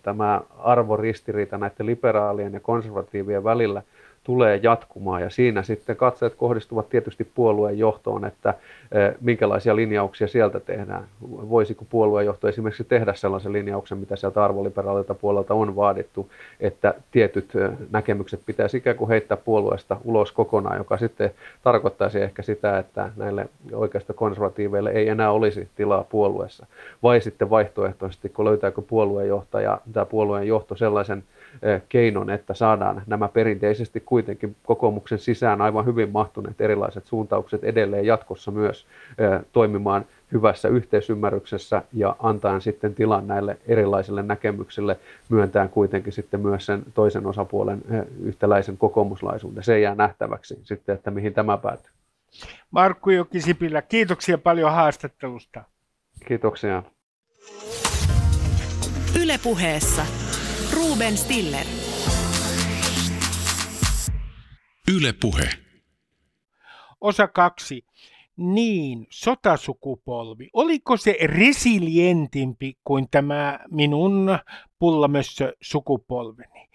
[0.02, 3.82] tämä arvoristiriita näiden liberaalien ja konservatiivien välillä–
[4.24, 8.54] tulee jatkumaan ja siinä sitten katseet kohdistuvat tietysti puolueen johtoon, että
[9.20, 11.04] minkälaisia linjauksia sieltä tehdään.
[11.22, 17.52] Voisiko puolueen johto esimerkiksi tehdä sellaisen linjauksen, mitä sieltä arvoliberaalilta puolelta on vaadittu, että tietyt
[17.90, 21.30] näkemykset pitäisi ikään kuin heittää puolueesta ulos kokonaan, joka sitten
[21.62, 26.66] tarkoittaisi ehkä sitä, että näille oikeasta konservatiiveille ei enää olisi tilaa puolueessa.
[27.02, 31.24] Vai sitten vaihtoehtoisesti, kun löytääkö puolueenjohtaja tai puolueen johto sellaisen
[31.88, 38.50] keinon, että saadaan nämä perinteisesti kuitenkin kokoomuksen sisään aivan hyvin mahtuneet erilaiset suuntaukset edelleen jatkossa
[38.50, 38.86] myös
[39.52, 44.96] toimimaan hyvässä yhteisymmärryksessä ja antaen sitten tilan näille erilaisille näkemyksille,
[45.28, 47.82] myöntäen kuitenkin sitten myös sen toisen osapuolen
[48.22, 49.62] yhtäläisen kokoomuslaisuuden.
[49.64, 51.92] Se jää nähtäväksi sitten, että mihin tämä päätyy.
[52.70, 55.62] Markku Jokisipilä, kiitoksia paljon haastattelusta.
[56.26, 56.82] Kiitoksia.
[59.22, 60.02] Ylepuheessa
[60.88, 61.66] Ruben Stiller.
[64.96, 65.48] Yle Puhe.
[67.00, 67.84] Osa kaksi.
[68.36, 70.50] Niin, sotasukupolvi.
[70.52, 74.38] Oliko se resilientimpi kuin tämä minun
[74.78, 76.68] pullamössö sukupolveni?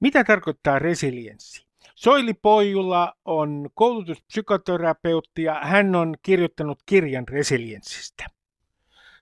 [0.00, 1.66] Mitä tarkoittaa resilienssi?
[1.94, 8.37] Soili Poijula on koulutuspsykoterapeutti ja hän on kirjoittanut kirjan resilienssistä.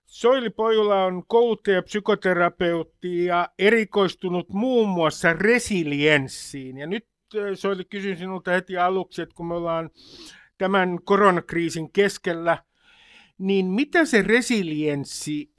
[0.07, 6.77] Soili Pojula on kouluttaja, psykoterapeutti ja erikoistunut muun muassa resilienssiin.
[6.77, 7.07] Ja nyt
[7.55, 9.89] Soili kysyn sinulta heti aluksi, että kun me ollaan
[10.57, 12.57] tämän koronakriisin keskellä,
[13.37, 15.53] niin mitä se resilienssi,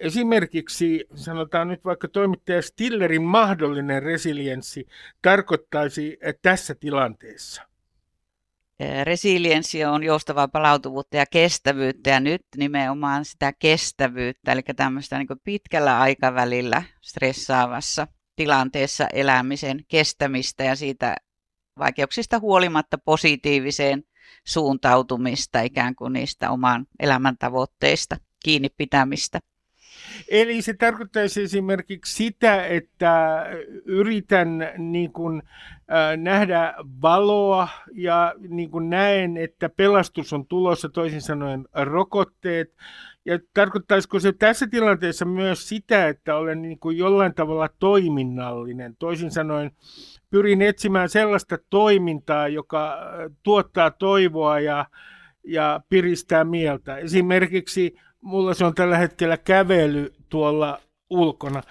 [0.00, 4.86] esimerkiksi sanotaan nyt vaikka toimittaja Stillerin mahdollinen resilienssi,
[5.22, 7.73] tarkoittaisi tässä tilanteessa?
[9.04, 16.00] Resilienssi on joustavaa palautuvuutta ja kestävyyttä ja nyt nimenomaan sitä kestävyyttä, eli tämmöistä niin pitkällä
[16.00, 18.06] aikavälillä stressaavassa
[18.36, 21.16] tilanteessa elämisen kestämistä ja siitä
[21.78, 24.02] vaikeuksista huolimatta positiiviseen
[24.44, 29.40] suuntautumista ikään kuin niistä oman elämän tavoitteista kiinni pitämistä.
[30.28, 33.44] Eli se tarkoittaisi esimerkiksi sitä, että
[33.84, 35.42] yritän niin kuin,
[36.16, 42.74] nähdä valoa ja niin kuin näen, että pelastus on tulossa, toisin sanoen rokotteet.
[43.24, 48.96] Ja tarkoittaisiko se tässä tilanteessa myös sitä, että olen niin kuin jollain tavalla toiminnallinen?
[48.98, 49.70] Toisin sanoen
[50.30, 52.98] pyrin etsimään sellaista toimintaa, joka
[53.42, 54.86] tuottaa toivoa ja,
[55.44, 56.96] ja piristää mieltä.
[56.96, 61.62] Esimerkiksi mulla se on tällä hetkellä kävely tuolla ulkona.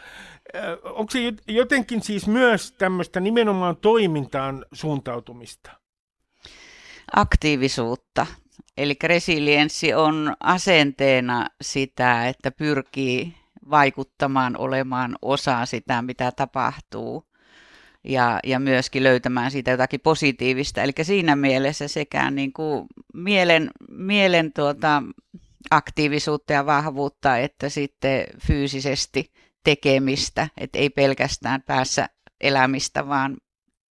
[0.84, 5.72] Onko se jotenkin siis myös tämmöistä nimenomaan toimintaan suuntautumista?
[7.16, 8.28] Aktiivisuutta.
[8.78, 13.34] Eli resilienssi on asenteena sitä, että pyrkii
[13.70, 17.26] vaikuttamaan olemaan osa sitä, mitä tapahtuu.
[18.04, 20.82] ja, ja myöskin löytämään siitä jotakin positiivista.
[20.82, 25.04] Eli siinä mielessä sekä niin kuin mielen, mielen tuota,
[25.72, 29.32] aktiivisuutta ja vahvuutta, että sitten fyysisesti
[29.64, 32.10] tekemistä, että ei pelkästään päässä
[32.42, 33.38] elämistä, vaan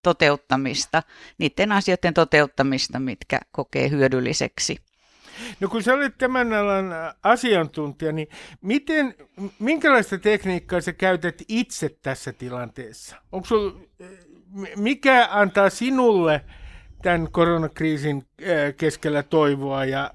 [0.03, 1.03] toteuttamista,
[1.39, 4.77] niiden asioiden toteuttamista, mitkä kokee hyödylliseksi.
[5.61, 6.87] No kun sä olet tämän alan
[7.23, 8.29] asiantuntija, niin
[8.61, 9.15] miten,
[9.59, 13.17] minkälaista tekniikkaa sä käytät itse tässä tilanteessa?
[13.33, 13.71] Onko sul,
[14.77, 16.41] mikä antaa sinulle
[17.03, 18.27] tämän koronakriisin
[18.77, 20.11] keskellä toivoa ja,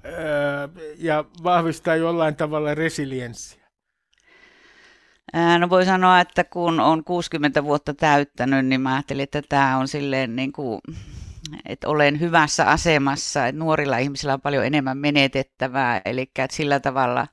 [0.96, 3.67] ja vahvistaa jollain tavalla resilienssiä?
[5.58, 9.88] No voi sanoa, että kun on 60 vuotta täyttänyt, niin mä ajattelin, että tämä on
[9.88, 10.80] silleen niin kuin,
[11.66, 17.26] että olen hyvässä asemassa, että nuorilla ihmisillä on paljon enemmän menetettävää, eli että sillä tavalla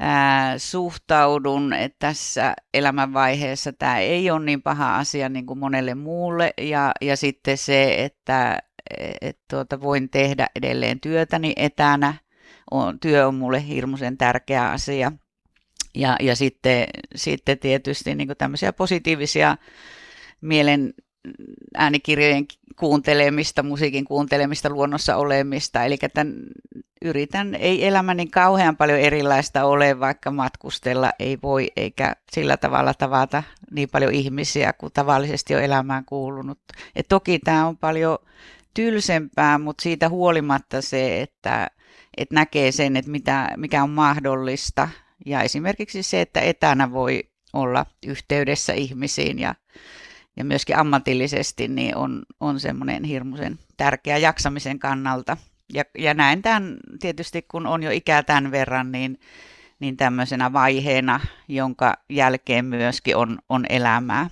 [0.00, 6.54] ää, suhtaudun, että tässä elämänvaiheessa tämä ei ole niin paha asia niin kuin monelle muulle,
[6.60, 8.58] ja, ja sitten se, että
[9.20, 12.14] et, tuota, voin tehdä edelleen työtäni etänä,
[12.70, 15.12] on, työ on mulle hirmuisen tärkeä asia,
[15.94, 19.56] ja, ja sitten, sitten tietysti niin tämmöisiä positiivisia
[20.40, 20.94] mielen
[21.74, 25.84] äänikirjojen kuuntelemista, musiikin kuuntelemista, luonnossa olemista.
[25.84, 26.34] Eli tämän,
[27.02, 32.94] yritän, ei elämä niin kauhean paljon erilaista ole, vaikka matkustella ei voi, eikä sillä tavalla
[32.94, 36.58] tavata niin paljon ihmisiä kuin tavallisesti on elämään kuulunut.
[36.96, 38.18] Et toki tämä on paljon
[38.74, 41.70] tylsempää, mutta siitä huolimatta se, että,
[42.16, 44.88] että näkee sen, että mitä, mikä on mahdollista
[45.26, 49.54] ja esimerkiksi se, että etänä voi olla yhteydessä ihmisiin ja,
[50.36, 55.36] ja myöskin ammatillisesti, niin on, on semmoinen hirmuisen tärkeä jaksamisen kannalta.
[55.72, 59.20] Ja, ja näen tämän tietysti, kun on jo ikää tämän verran, niin,
[59.80, 64.30] niin tämmöisenä vaiheena, jonka jälkeen myöskin on, on elämää.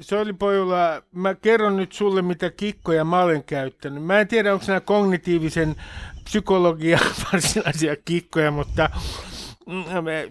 [0.00, 4.02] Soili Pojula, mä kerron nyt sulle, mitä kikkoja mä olen käyttänyt.
[4.02, 5.76] Mä en tiedä, onko nämä kognitiivisen
[6.24, 7.00] psykologian
[7.32, 8.90] varsinaisia kikkoja, mutta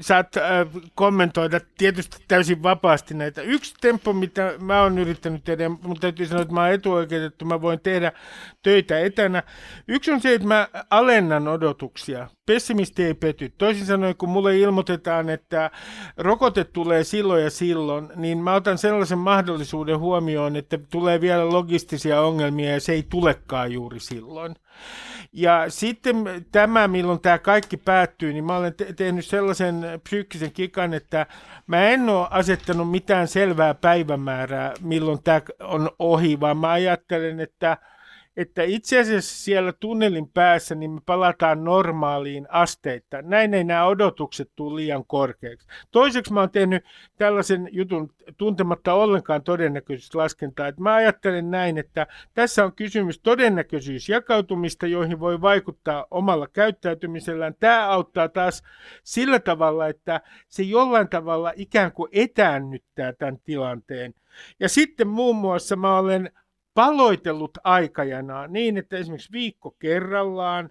[0.02, 3.41] saat äh, kommentoida tietysti täysin vapaasti näitä.
[3.41, 7.62] Yksi tempo, mitä mä oon yrittänyt tehdä, mutta täytyy sanoa, että mä oon etuoikeutettu, mä
[7.62, 8.12] voin tehdä
[8.63, 9.43] töitä etänä.
[9.88, 12.28] Yksi on se, että mä alennan odotuksia.
[12.45, 13.50] Pessimisti ei pety.
[13.58, 15.71] Toisin sanoen, kun mulle ilmoitetaan, että
[16.17, 22.21] rokote tulee silloin ja silloin, niin mä otan sellaisen mahdollisuuden huomioon, että tulee vielä logistisia
[22.21, 24.56] ongelmia ja se ei tulekaan juuri silloin.
[25.33, 26.15] Ja sitten
[26.51, 31.25] tämä, milloin tämä kaikki päättyy, niin mä olen te- tehnyt sellaisen psyykkisen kikan, että
[31.67, 37.77] mä en ole asettanut mitään selvää päivämäärää, milloin tämä on ohi, vaan mä ajattelen, että–
[38.38, 43.21] että itse asiassa siellä tunnelin päässä niin me palataan normaaliin asteita.
[43.21, 45.67] Näin ei nämä odotukset tule liian korkeaksi.
[45.91, 46.84] Toiseksi mä oon tehnyt
[47.17, 50.67] tällaisen jutun tuntematta ollenkaan todennäköisyyslaskentaa.
[50.67, 57.56] Että mä ajattelen näin, että tässä on kysymys todennäköisyysjakautumista, joihin voi vaikuttaa omalla käyttäytymisellään.
[57.60, 58.63] Tämä auttaa taas
[59.04, 64.13] sillä tavalla, että se jollain tavalla ikään kuin etäännyttää tämän tilanteen.
[64.60, 66.32] Ja sitten muun muassa mä olen
[66.75, 70.69] paloitellut aikajanaa niin, että esimerkiksi viikko kerrallaan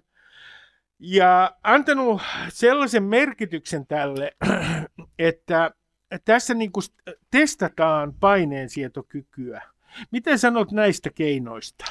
[0.99, 4.31] ja antanut sellaisen merkityksen tälle,
[5.19, 5.71] että
[6.25, 6.83] tässä niin kuin
[7.31, 9.61] testataan paineensietokykyä.
[10.11, 11.85] Miten sanot näistä keinoista?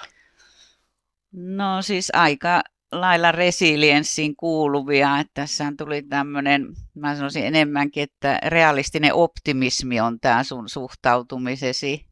[1.33, 9.15] No siis aika lailla resilienssiin kuuluvia, että tässä tuli tämmöinen, mä sanoisin enemmänkin, että realistinen
[9.15, 12.07] optimismi on tämä sun suhtautumisesi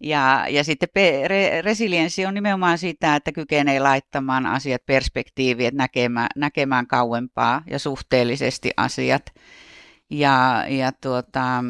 [0.00, 0.88] ja, ja sitten
[1.26, 7.78] re, resilienssi on nimenomaan sitä, että kykenee laittamaan asiat perspektiiviin, että näkemään, näkemään kauempaa ja
[7.78, 9.22] suhteellisesti asiat.
[10.10, 11.64] Ja, ja tuota,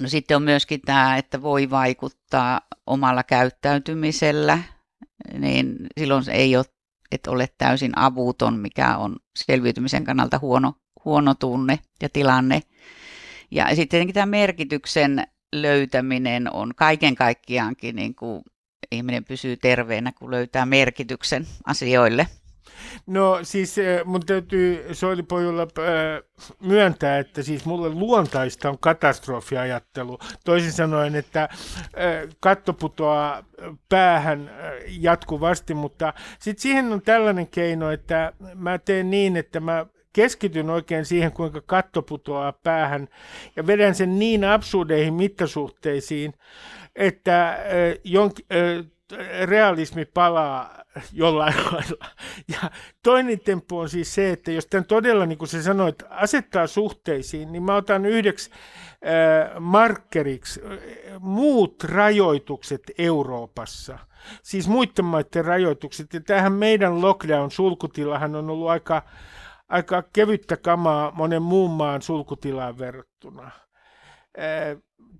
[0.00, 4.58] no sitten on myöskin tämä, että voi vaikuttaa omalla käyttäytymisellä,
[5.38, 6.64] niin silloin se ei ole,
[7.12, 12.60] että ole täysin avuton, mikä on selviytymisen kannalta huono, huono tunne ja tilanne.
[13.50, 15.26] Ja sitten tietenkin tämä merkityksen
[15.62, 18.42] löytäminen on kaiken kaikkiaankin niin kuin
[18.92, 22.26] ihminen pysyy terveenä, kun löytää merkityksen asioille.
[23.06, 30.18] No siis eh, mun täytyy Soilipojulla äh, myöntää, että siis mulle luontaista on katastrofiajattelu.
[30.44, 31.48] Toisin sanoen, että äh,
[32.40, 33.44] katto putoaa
[33.88, 34.50] päähän
[34.88, 39.86] jatkuvasti, mutta sitten siihen on tällainen keino, että mä teen niin, että mä
[40.16, 43.08] keskityn oikein siihen, kuinka katto putoaa päähän
[43.56, 46.34] ja vedän sen niin absurdeihin mittasuhteisiin,
[46.94, 47.58] että
[48.04, 48.34] jonk,
[49.44, 52.06] realismi palaa jollain lailla.
[52.48, 52.70] Ja
[53.02, 57.52] toinen temppu on siis se, että jos tämän todella, niin kuin sä sanoit, asettaa suhteisiin,
[57.52, 60.60] niin mä otan yhdeksi äh, markkeriksi
[61.20, 63.98] muut rajoitukset Euroopassa.
[64.42, 66.14] Siis muiden maiden rajoitukset.
[66.14, 69.02] Ja tähän meidän lockdown-sulkutilahan on ollut aika,
[69.68, 73.50] aika kevyttä kamaa monen muun maan sulkutilaan verrattuna.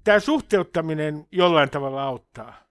[0.05, 2.66] Tämä suhteuttaminen jollain tavalla auttaa.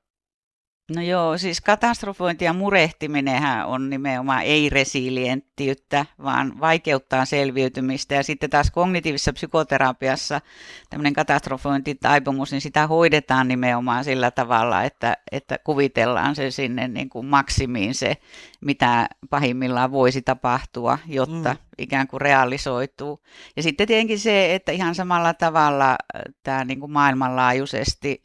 [0.96, 8.16] No joo, siis katastrofointi ja murehtiminenhän on nimenomaan ei-resilienttiyttä, vaan vaikeuttaa selviytymistä.
[8.16, 10.42] Ja sitten taas kognitiivisessa psykoterapiassa
[10.90, 17.26] tämmöinen katastrofointitaipumus, niin sitä hoidetaan nimenomaan sillä tavalla, että, että kuvitellaan se sinne niin kuin
[17.26, 18.18] maksimiin se,
[18.62, 21.58] mitä pahimmillaan voisi tapahtua, jotta mm.
[21.78, 23.24] ikään kuin realisoituu.
[23.56, 25.96] Ja sitten tietenkin se, että ihan samalla tavalla
[26.44, 28.24] tämä niin kuin maailmanlaajuisesti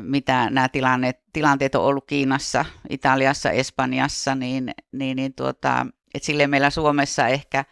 [0.00, 6.46] mitä nämä tilanteet, tilanteet on ollut Kiinassa, Italiassa, Espanjassa, niin, niin, niin tuota, että sille
[6.46, 7.64] meillä Suomessa ehkä,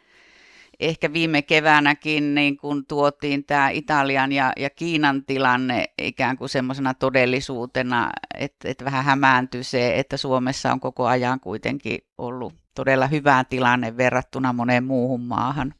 [0.81, 6.94] ehkä viime keväänäkin niin kun tuotiin tämä Italian ja, ja Kiinan tilanne ikään kuin semmoisena
[6.94, 13.44] todellisuutena, että, että vähän hämääntyi se, että Suomessa on koko ajan kuitenkin ollut todella hyvä
[13.44, 15.75] tilanne verrattuna moneen muuhun maahan.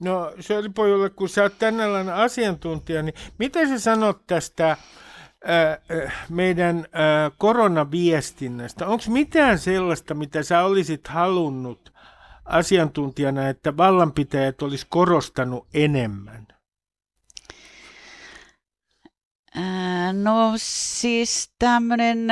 [0.00, 4.76] No se oli pojulle, kun sä oot tänne asiantuntija, niin mitä sä sanot tästä
[6.28, 6.86] meidän
[7.38, 8.86] koronaviestinnästä.
[8.86, 11.92] Onko mitään sellaista, mitä sä olisit halunnut
[12.44, 16.46] asiantuntijana, että vallanpitäjät olisi korostanut enemmän?
[20.12, 22.28] No siis tämmöinen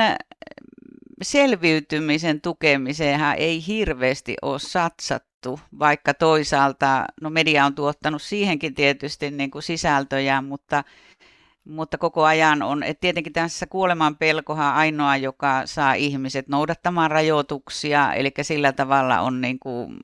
[1.21, 9.51] selviytymisen tukemiseenhan ei hirveästi ole satsattu, vaikka toisaalta no media on tuottanut siihenkin tietysti niin
[9.51, 10.83] kuin sisältöjä, mutta
[11.65, 18.13] mutta koko ajan on, että tietenkin tässä kuoleman pelkohan ainoa, joka saa ihmiset noudattamaan rajoituksia,
[18.13, 19.97] eli sillä tavalla on niin kuin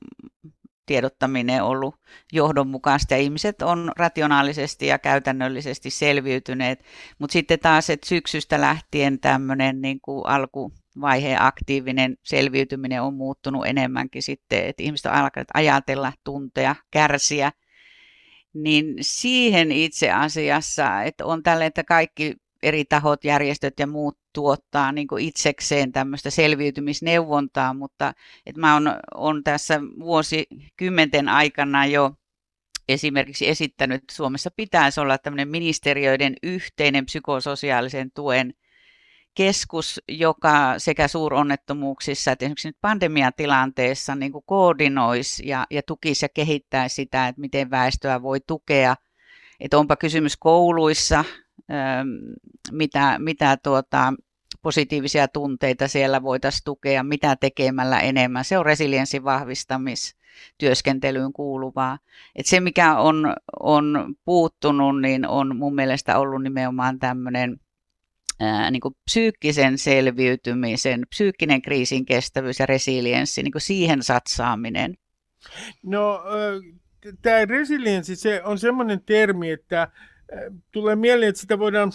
[0.86, 1.94] tiedottaminen ollut
[2.32, 3.14] johdonmukaista.
[3.14, 6.84] Ja ihmiset on rationaalisesti ja käytännöllisesti selviytyneet,
[7.18, 14.22] mutta sitten taas, että syksystä lähtien tämmöinen niin kuin alkuvaiheen aktiivinen selviytyminen on muuttunut enemmänkin
[14.22, 17.52] sitten, että ihmiset on alkaneet ajatella, tuntea, kärsiä–
[18.54, 24.92] niin siihen itse asiassa, että on tälle, että kaikki eri tahot, järjestöt ja muut tuottaa
[24.92, 28.12] niin kuin itsekseen tämmöistä selviytymisneuvontaa, mutta
[28.46, 32.14] että mä oon, on tässä vuosikymmenten aikana jo
[32.88, 38.54] esimerkiksi esittänyt, että Suomessa pitäisi olla tämmöinen ministeriöiden yhteinen psykososiaalisen tuen
[39.38, 46.28] keskus, joka sekä suuronnettomuuksissa että esimerkiksi nyt pandemiatilanteessa niin kuin koordinoisi ja, ja tukisi ja
[46.28, 48.96] kehittäisi sitä, että miten väestöä voi tukea.
[49.60, 51.24] Että onpa kysymys kouluissa,
[52.70, 54.14] mitä, mitä tuota,
[54.62, 58.44] positiivisia tunteita siellä voitaisiin tukea, mitä tekemällä enemmän.
[58.44, 61.98] Se on resilienssin vahvistamistyöskentelyyn kuuluvaa.
[62.36, 67.60] Et se, mikä on, on puuttunut, niin on mun mielestä ollut nimenomaan tämmöinen
[68.40, 74.94] ää, niin kuin psyykkisen selviytymisen, psyykkinen kriisin kestävyys ja resilienssi, niin kuin siihen satsaaminen?
[75.82, 76.22] No
[77.22, 79.88] tämä resilienssi se on semmoinen termi, että
[80.72, 81.92] tulee mieleen, että sitä voidaan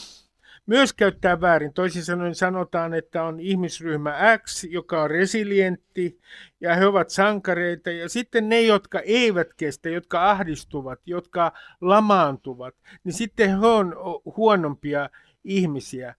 [0.65, 1.73] myös käyttää väärin.
[1.73, 6.19] Toisin sanoen sanotaan, että on ihmisryhmä X, joka on resilientti
[6.61, 7.91] ja he ovat sankareita.
[7.91, 11.51] Ja sitten ne, jotka eivät kestä, jotka ahdistuvat, jotka
[11.81, 13.95] lamaantuvat, niin sitten he on
[14.37, 15.09] huonompia
[15.43, 16.15] ihmisiä.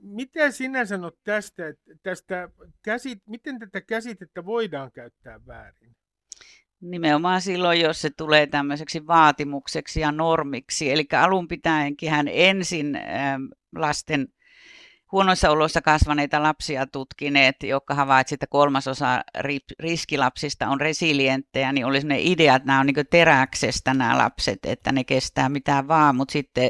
[0.00, 1.62] Mitä sinä sanot tästä,
[2.02, 2.48] tästä
[2.82, 5.96] käsit, miten tätä käsitettä voidaan käyttää väärin?
[6.80, 10.92] Nimenomaan silloin, jos se tulee tämmöiseksi vaatimukseksi ja normiksi.
[10.92, 12.98] Eli alun pitäenkin hän ensin
[13.74, 14.28] lasten
[15.12, 19.24] huonoissa oloissa kasvaneita lapsia tutkineet, jotka havaitsivat, että kolmasosa
[19.78, 24.92] riskilapsista on resilienttejä, niin oli ne idea, että nämä on niin teräksestä nämä lapset, että
[24.92, 26.68] ne kestää mitään vaan, mutta sitten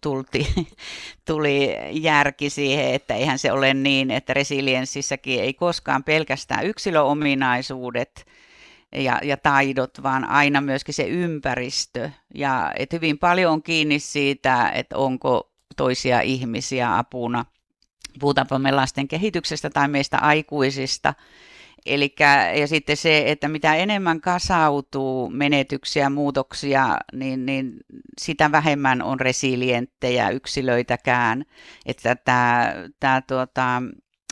[0.00, 0.66] tulti,
[1.26, 8.26] tuli järki siihen, että eihän se ole niin, että resilienssissäkin ei koskaan pelkästään yksilöominaisuudet,
[8.94, 12.10] ja, ja taidot, vaan aina myöskin se ympäristö.
[12.34, 17.44] Ja et hyvin paljon on kiinni siitä, että onko toisia ihmisiä apuna–
[18.18, 21.14] puhutaanpa me lasten kehityksestä tai meistä aikuisista.
[21.86, 27.76] Elikkä, ja sitten se, että mitä enemmän kasautuu menetyksiä, muutoksia, niin, niin
[28.20, 31.44] sitä vähemmän on resilienttejä yksilöitäkään.
[31.86, 33.82] Että tämä, tämä tuota,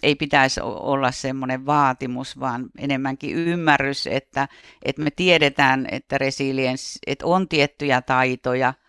[0.03, 4.49] ei pitäisi olla semmoinen vaatimus, vaan enemmänkin ymmärrys, että,
[4.83, 8.75] että me tiedetään, että resiliens, että on tiettyjä taitoja–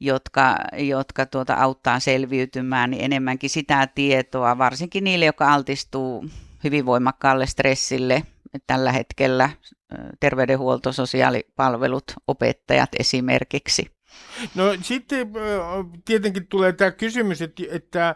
[0.00, 6.24] jotka, jotka tuota auttaa selviytymään, niin enemmänkin sitä tietoa, varsinkin niille, jotka altistuu
[6.64, 8.22] hyvin voimakkaalle stressille
[8.66, 9.50] tällä hetkellä,
[10.20, 13.90] terveydenhuolto, sosiaalipalvelut, opettajat esimerkiksi.
[14.54, 15.32] No sitten
[16.04, 18.14] tietenkin tulee tämä kysymys, että, että,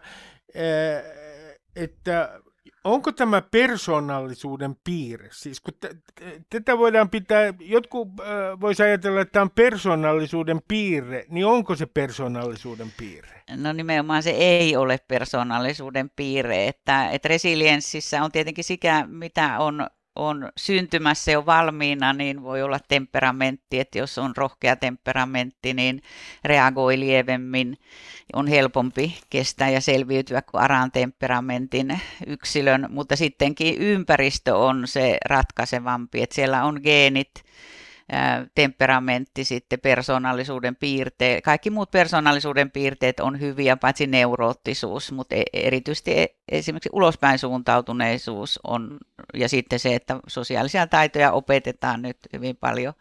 [1.76, 2.40] että
[2.84, 5.28] onko tämä persoonallisuuden piirre?
[5.32, 10.60] Siis kun t- t- tätä voidaan pitää, jotkut äh, voisi ajatella, että tämä on persoonallisuuden
[10.68, 13.42] piirre, niin onko se persoonallisuuden piirre?
[13.56, 19.86] No nimenomaan se ei ole persoonallisuuden piirre, että, että resilienssissä on tietenkin sikä, mitä on
[20.16, 26.02] on syntymässä jo valmiina, niin voi olla temperamentti, että jos on rohkea temperamentti, niin
[26.44, 27.78] reagoi lievemmin,
[28.32, 36.22] on helpompi kestää ja selviytyä kuin aran temperamentin yksilön, mutta sittenkin ympäristö on se ratkaisevampi,
[36.22, 37.44] että siellä on geenit,
[38.54, 41.44] temperamentti, sitten persoonallisuuden piirteet.
[41.44, 48.60] Kaikki muut persoonallisuuden piirteet on hyviä, paitsi neuroottisuus, mutta e, erityisesti e, esimerkiksi ulospäin suuntautuneisuus
[48.64, 48.98] on,
[49.34, 52.94] ja sitten se, että sosiaalisia taitoja opetetaan nyt hyvin paljon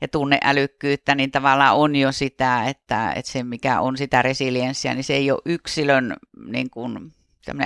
[0.00, 5.04] ja tunneälykkyyttä, niin tavallaan on jo sitä, että, että se mikä on sitä resilienssiä, niin
[5.04, 6.16] se ei ole yksilön
[6.46, 7.12] niin kuin,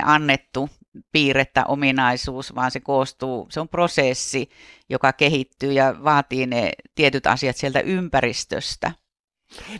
[0.03, 0.69] annettu
[1.11, 4.49] piirrettä, ominaisuus, vaan se koostuu, se on prosessi,
[4.89, 8.91] joka kehittyy ja vaatii ne tietyt asiat sieltä ympäristöstä.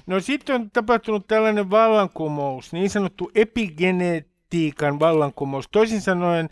[0.07, 5.68] No sitten on tapahtunut tällainen vallankumous, niin sanottu epigeneet politiikan vallankumous.
[5.72, 6.50] Toisin sanoen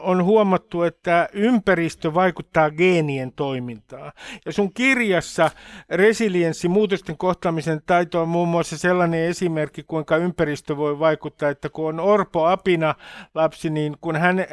[0.00, 4.12] on huomattu, että ympäristö vaikuttaa geenien toimintaan.
[4.46, 5.50] Ja sun kirjassa
[5.90, 11.88] resilienssi, muutosten kohtaamisen taito on muun muassa sellainen esimerkki, kuinka ympäristö voi vaikuttaa, että kun
[11.88, 12.94] on Orpo Apina
[13.34, 14.46] lapsi, niin kun hän, äh,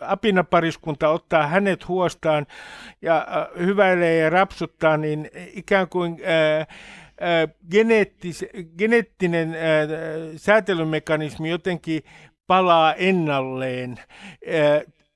[0.00, 2.46] Apina pariskunta ottaa hänet huostaan
[3.02, 6.66] ja äh, hyväilee ja rapsuttaa, niin ikään kuin äh,
[7.70, 8.44] geneettis,
[8.78, 9.86] geneettinen ää,
[10.36, 12.02] säätelymekanismi jotenkin
[12.46, 13.96] palaa ennalleen.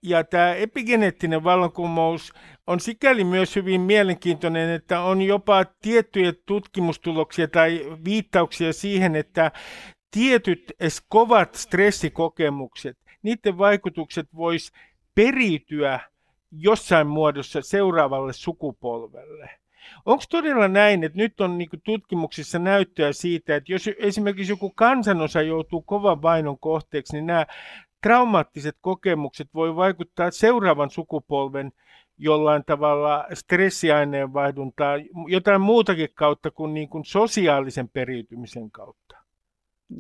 [0.02, 2.32] Ja tämä epigeneettinen vallankumous
[2.66, 9.52] on sikäli myös hyvin mielenkiintoinen, että on jopa tiettyjä tutkimustuloksia tai viittauksia siihen, että
[10.10, 10.72] tietyt
[11.08, 14.72] kovat stressikokemukset, niiden vaikutukset vois
[15.14, 16.00] periytyä
[16.52, 19.59] jossain muodossa seuraavalle sukupolvelle.
[20.06, 25.42] Onko todella näin, että nyt on niin tutkimuksissa näyttöä siitä, että jos esimerkiksi joku kansanosa
[25.42, 27.46] joutuu kovan vainon kohteeksi, niin nämä
[28.02, 31.72] traumaattiset kokemukset voi vaikuttaa seuraavan sukupolven
[32.18, 34.94] jollain tavalla stressiaineenvaihduntaa,
[35.26, 39.16] jotain muutakin kautta kuin, niin kuin sosiaalisen periytymisen kautta.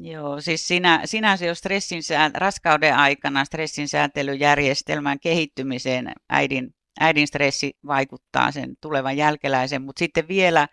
[0.00, 2.02] Joo, siis sinä, sinänsä jo stressin,
[2.34, 10.68] raskauden aikana stressin säätelyjärjestelmän kehittymiseen äidin äidin stressi vaikuttaa sen tulevan jälkeläisen, mutta sitten vielä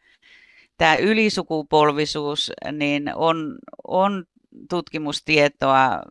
[0.77, 3.55] tämä ylisukupolvisuus, niin on,
[3.87, 4.25] on
[4.69, 6.01] tutkimustietoa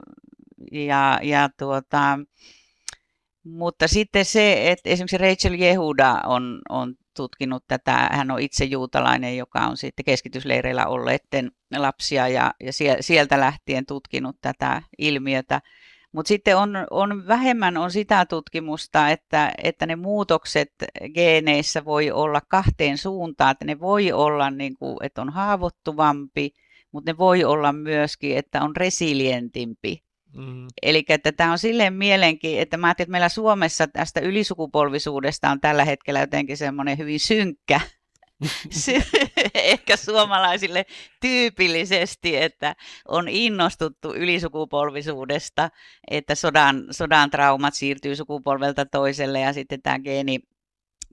[0.72, 2.18] ja, ja tuota,
[3.44, 9.36] mutta sitten se, että esimerkiksi Rachel Jehuda on, on tutkinut tätä, hän on itse juutalainen,
[9.36, 15.60] joka on sitten keskitysleireillä olleiden lapsia ja, ja sieltä lähtien tutkinut tätä ilmiötä.
[16.12, 20.72] Mutta sitten on, on vähemmän on sitä tutkimusta, että, että ne muutokset
[21.14, 26.50] geeneissä voi olla kahteen suuntaan, että ne voi olla, niin kuin, että on haavoittuvampi,
[26.92, 30.02] mutta ne voi olla myöskin, että on resilientimpi.
[30.36, 30.66] Mm.
[30.82, 35.60] Eli että tämä on silleen mielenki, että mä ajattelin, että meillä Suomessa tästä ylisukupolvisuudesta on
[35.60, 37.80] tällä hetkellä jotenkin semmoinen hyvin synkkä
[39.54, 40.86] ehkä suomalaisille
[41.20, 42.76] tyypillisesti, että
[43.08, 45.70] on innostuttu ylisukupolvisuudesta,
[46.10, 50.40] että sodan, sodan traumat siirtyy sukupolvelta toiselle ja sitten tämä geeni,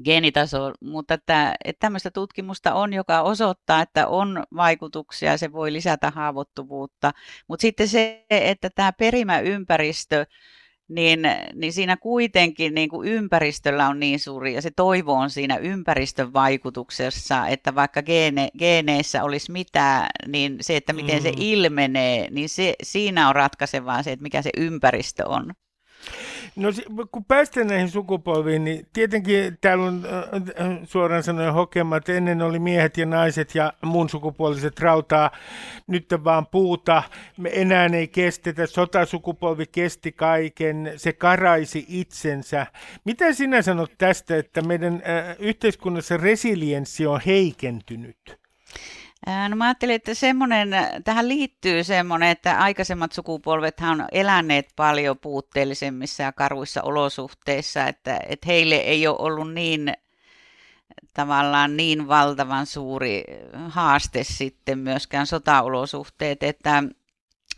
[0.03, 6.11] geenitaso, mutta että, että tämmöistä tutkimusta on, joka osoittaa, että on vaikutuksia, se voi lisätä
[6.11, 7.11] haavoittuvuutta,
[7.47, 10.25] mutta sitten se, että tämä perimäympäristö,
[10.89, 11.19] niin,
[11.53, 16.33] niin siinä kuitenkin niin kuin ympäristöllä on niin suuri ja se toivo on siinä ympäristön
[16.33, 21.23] vaikutuksessa, että vaikka geene, geeneissä olisi mitään, niin se, että miten mm.
[21.23, 25.53] se ilmenee, niin se, siinä on ratkaisevaa se, että mikä se ympäristö on.
[26.55, 26.69] No
[27.11, 32.41] kun päästään näihin sukupolviin, niin tietenkin täällä on äh, äh, suoraan sanoen hokema, että ennen
[32.41, 35.31] oli miehet ja naiset ja muun sukupuoliset rautaa,
[35.87, 37.03] nyt vaan puuta.
[37.37, 42.67] Me enää ei kestetä, sotasukupolvi kesti kaiken, se karaisi itsensä.
[43.05, 48.42] Mitä sinä sanot tästä, että meidän äh, yhteiskunnassa resilienssi on heikentynyt?
[49.49, 50.69] No mä ajattelin, että semmoinen,
[51.03, 58.47] tähän liittyy semmoinen, että aikaisemmat sukupolvet on eläneet paljon puutteellisemmissa ja karuissa olosuhteissa, että, että
[58.47, 59.93] heille ei ole ollut niin
[61.13, 63.23] tavallaan niin valtavan suuri
[63.67, 66.83] haaste sitten myöskään sotaolosuhteet, että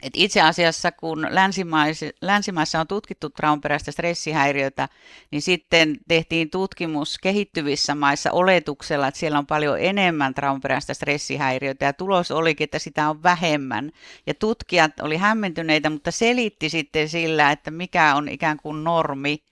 [0.02, 4.90] et itse asiassa kun länsimaissa, länsimaissa on tutkittu traumaperäistä stressihäiriötä,
[5.32, 11.94] niin sitten tehtiin tutkimus kehittyvissä maissa oletuksella, että siellä on paljon enemmän traumaperäistä stressihäiriötä ja
[11.94, 13.92] tulos olikin, että sitä on vähemmän.
[14.28, 19.44] Ja tutkijat oli hämmentyneitä, mutta selitti sitten sillä, että mikä on ikään kuin normi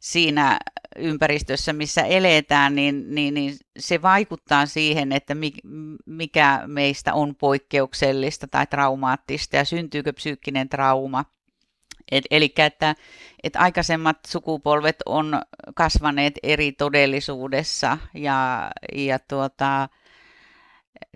[0.00, 0.58] siinä
[0.96, 5.36] ympäristössä, missä eletään, niin, niin, niin se vaikuttaa siihen, että
[6.06, 11.24] mikä meistä on poikkeuksellista tai traumaattista ja syntyykö psyykkinen trauma.
[12.12, 12.94] Et, eli että,
[13.42, 15.42] että aikaisemmat sukupolvet on
[15.74, 19.88] kasvaneet eri todellisuudessa ja, ja tuota,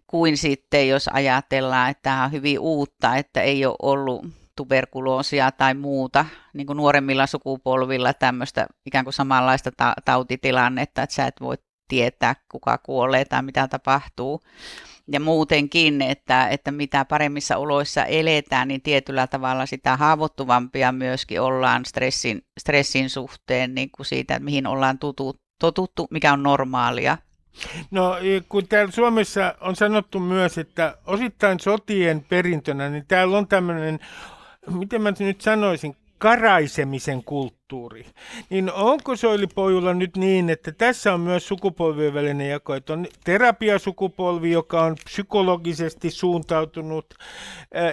[0.07, 5.75] kuin sitten, jos ajatellaan, että tämä on hyvin uutta, että ei ole ollut tuberkuloosia tai
[5.75, 11.55] muuta niin kuin nuoremmilla sukupolvilla tämmöistä ikään kuin samanlaista ta- tautitilannetta, että sä et voi
[11.89, 14.41] tietää, kuka kuolee tai mitä tapahtuu.
[15.13, 21.85] Ja muutenkin, että, että mitä paremmissa oloissa eletään, niin tietyllä tavalla sitä haavoittuvampia myöskin ollaan
[21.85, 27.19] stressin, stressin suhteen, niin kuin siitä, että mihin ollaan tutu, totuttu, mikä on normaalia.
[27.91, 28.17] No
[28.49, 33.99] kun täällä Suomessa on sanottu myös, että osittain sotien perintönä, niin täällä on tämmöinen
[34.71, 38.07] miten mä nyt sanoisin, karaisemisen kulttuuri.
[38.51, 43.07] Niin onko Soili Pojulla nyt niin, että tässä on myös sukupolvien välinen jako, että on
[43.25, 47.15] terapiasukupolvi, joka on psykologisesti suuntautunut,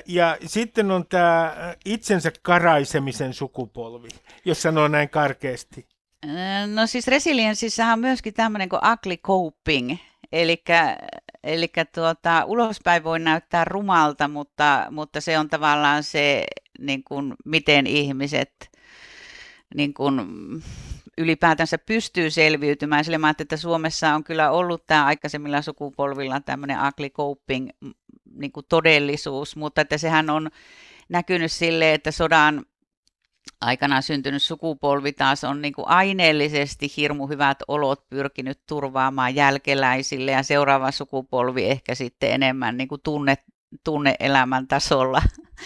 [0.05, 1.55] ja sitten on tämä
[1.85, 4.09] itsensä karaisemisen sukupolvi,
[4.45, 5.87] jos sanoo näin karkeasti.
[6.75, 9.97] No siis resilienssissähän on myöskin tämmöinen kuin ugly coping,
[10.31, 10.63] eli
[11.43, 16.45] Eli tuota, ulospäin voi näyttää rumalta, mutta, mutta se on tavallaan se,
[16.79, 18.69] niin kuin, miten ihmiset
[19.75, 20.21] niin kuin,
[21.17, 23.05] ylipäätänsä pystyy selviytymään.
[23.05, 27.69] Sillä mä että Suomessa on kyllä ollut tämä aikaisemmilla sukupolvilla tämmöinen ugly coping
[28.33, 30.49] niin kuin todellisuus, mutta että sehän on
[31.09, 32.65] näkynyt sille, että sodan
[33.61, 40.43] aikana syntynyt sukupolvi taas on niin kuin aineellisesti hirmu hyvät olot pyrkinyt turvaamaan jälkeläisille ja
[40.43, 43.37] seuraava sukupolvi ehkä sitten enemmän niin kuin tunne,
[43.83, 45.21] tunne-elämän tasolla,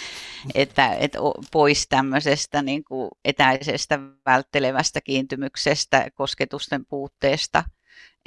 [0.56, 1.20] että, että
[1.52, 7.64] pois tämmöisestä niin kuin etäisestä välttelevästä kiintymyksestä, kosketusten puutteesta.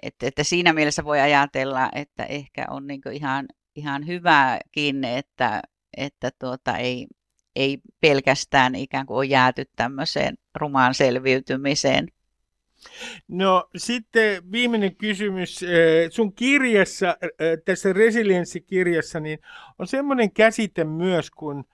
[0.03, 5.63] Että, että siinä mielessä voi ajatella, että ehkä on niin ihan, ihan hyväkin, että,
[5.97, 7.07] että tuota, ei,
[7.57, 12.09] ei pelkästään ikään kuin ole jääty tämmöiseen rumaan selviytymiseen.
[13.29, 15.63] No sitten viimeinen kysymys.
[15.63, 19.39] Eh, sun kirjassa, eh, tässä resilienssikirjassa, niin
[19.79, 21.65] on semmoinen käsite myös kuin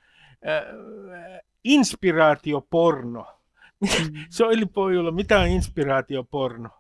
[0.49, 3.41] äh, inspiraatioporno.
[3.81, 3.89] Mm.
[4.31, 6.71] Soili Pojulla, mitä on inspiraatioporno?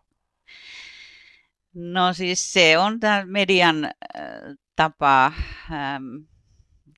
[1.74, 3.92] No siis se on tämä median äh,
[4.76, 5.32] tapa
[5.72, 6.04] ähm,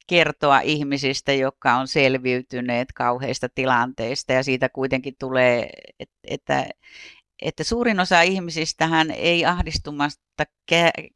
[0.06, 5.70] kertoa ihmisistä, jotka on selviytyneet kauheista tilanteista ja siitä kuitenkin tulee,
[6.24, 6.66] että,
[7.42, 10.44] että suurin osa ihmisistähän ei ahdistumasta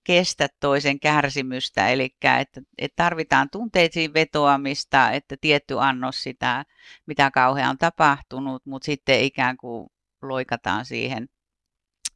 [0.05, 6.65] kestä toisen kärsimystä, eli että, että tarvitaan tunteisiin vetoamista, että tietty annos sitä,
[7.07, 9.91] mitä kauhean on tapahtunut, mutta sitten ikään kuin
[10.23, 11.29] loikataan siihen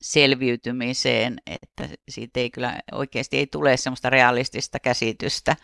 [0.03, 5.57] selviytymiseen, että siitä ei kyllä oikeasti ei tule semmoista realistista käsitystä,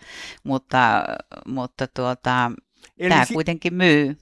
[0.45, 1.05] mutta,
[1.47, 2.51] mutta tuota,
[3.09, 4.16] tämä si- kuitenkin myy.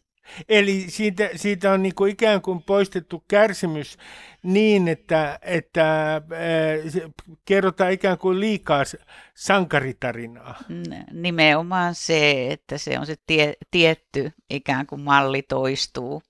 [0.49, 3.99] Eli siitä, siitä on niin kuin ikään kuin poistettu kärsimys
[4.43, 6.23] niin, että, että äh,
[7.45, 8.83] kerrotaan ikään kuin liikaa
[9.35, 10.59] sankaritarinaa.
[11.13, 16.23] Nimenomaan se, että se on se tie, tietty ikään kuin malli toistuu.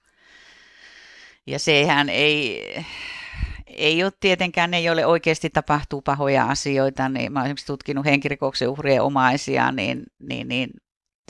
[1.46, 2.64] Ja sehän ei,
[3.66, 8.68] ei ole tietenkään, ei ole oikeasti tapahtuu pahoja asioita, niin mä olen esimerkiksi tutkinut henkirikoksen
[8.68, 10.70] uhrien omaisia, niin, niin, niin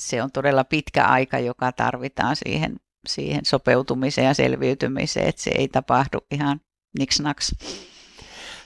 [0.01, 2.77] se on todella pitkä aika, joka tarvitaan siihen,
[3.07, 6.61] siihen sopeutumiseen ja selviytymiseen, että se ei tapahdu ihan
[6.99, 7.55] niksnaks.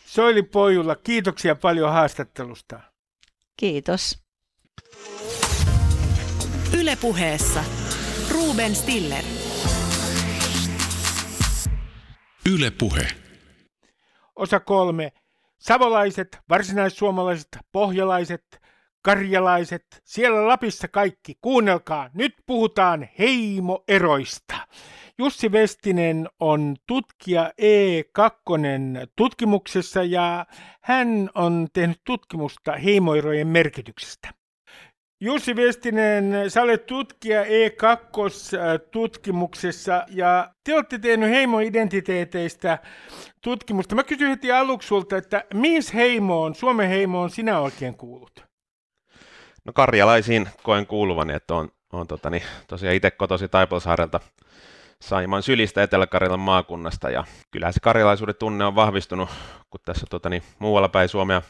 [0.06, 2.80] Soili Pojulla, kiitoksia paljon haastattelusta.
[3.56, 4.22] Kiitos.
[6.78, 7.64] Ylepuheessa
[8.30, 9.24] Ruben Stiller.
[12.50, 13.08] Ylepuhe.
[14.36, 15.12] Osa kolme.
[15.58, 18.61] Savolaiset, varsinaissuomalaiset, pohjalaiset,
[19.02, 24.56] karjalaiset, siellä Lapissa kaikki, kuunnelkaa, nyt puhutaan heimoeroista.
[25.18, 28.32] Jussi Vestinen on tutkija E2
[29.16, 30.46] tutkimuksessa ja
[30.82, 34.34] hän on tehnyt tutkimusta heimoerojen merkityksestä.
[35.20, 42.78] Jussi Vestinen, sä olet tutkija E2-tutkimuksessa ja te olette tehnyt heimoidentiteeteistä
[43.40, 43.94] tutkimusta.
[43.94, 48.51] Mä kysyn heti aluksi sulta, että mihin heimoon, Suomen heimoon sinä oikein kuulut?
[49.64, 54.20] No karjalaisiin koen kuuluvani, että on, on totani, tosiaan itse kotosi Taipalsaarelta
[55.00, 59.28] Saimaan sylistä Etelä-Karjalan maakunnasta ja kyllähän se karjalaisuuden tunne on vahvistunut,
[59.70, 61.42] kun tässä totani, muualla päin Suomea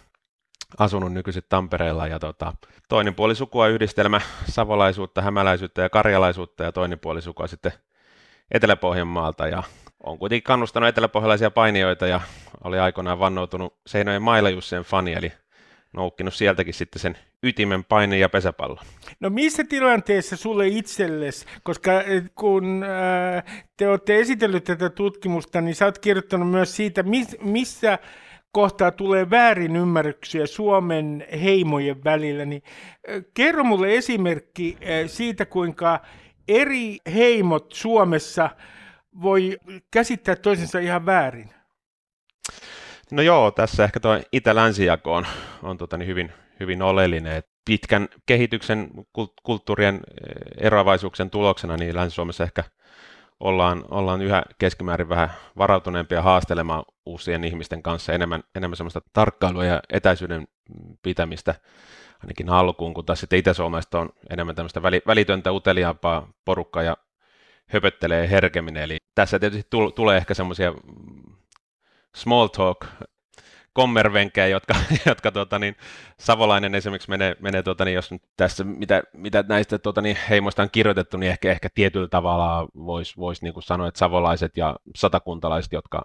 [0.79, 2.53] asunut nykyisin Tampereella ja tota,
[2.89, 7.73] toinen puoli sukua yhdistelmä savolaisuutta, hämäläisyyttä ja karjalaisuutta ja toinen puoli sukua sitten
[8.51, 9.63] Etelä-Pohjanmaalta ja
[10.03, 12.21] on kuitenkin kannustanut eteläpohjalaisia painijoita ja
[12.65, 15.33] oli aikoinaan vannoutunut Seinojen Mailajussien fani, eli
[15.93, 18.81] noukkinut sieltäkin sitten sen ytimen paini ja pesäpallo.
[19.21, 25.75] No missä tilanteessa sulle itsellesi, koska eh, kun äh, te olette esitellyt tätä tutkimusta, niin
[25.75, 27.05] sä oot kirjoittanut myös siitä,
[27.41, 27.99] missä
[28.53, 32.63] kohtaa tulee väärinymmärryksiä Suomen heimojen välillä, niin
[33.35, 36.01] kerro mulle esimerkki siitä, kuinka
[36.49, 38.51] eri heimot Suomessa
[39.23, 39.59] voi
[39.91, 41.51] käsittää toisensa ihan väärin.
[43.13, 45.27] No joo, tässä ehkä tuo itä-länsijako on,
[45.63, 47.37] on tota niin hyvin, hyvin oleellinen.
[47.37, 48.91] Et pitkän kehityksen
[49.43, 50.01] kulttuurien
[50.59, 52.65] eroavaisuuksien tuloksena niin Länsi-Suomessa ehkä–
[53.43, 59.81] ollaan, ollaan yhä keskimäärin vähän varautuneempia haastelemaan uusien ihmisten kanssa enemmän, enemmän semmoista tarkkailua ja
[59.93, 60.49] etäisyyden
[61.03, 61.55] pitämistä
[62.23, 66.97] ainakin alkuun, kun taas sitten Itä-Suomesta on enemmän tämmöistä välitöntä uteliaampaa porukkaa ja
[67.67, 68.77] höpöttelee herkemmin.
[68.77, 70.75] Eli tässä tietysti tulee ehkä semmoisia
[72.17, 72.87] small talk
[73.73, 74.75] kommervenkejä, jotka,
[75.07, 75.77] jotka tota, niin,
[76.21, 80.63] Savolainen esimerkiksi menee, menee tota, niin, jos nyt tässä, mitä, mitä näistä tota, niin, heimoista
[80.63, 85.73] on kirjoitettu, niin ehkä, ehkä tietyllä tavalla voisi vois, niin sanoa, että savolaiset ja satakuntalaiset,
[85.73, 86.03] jotka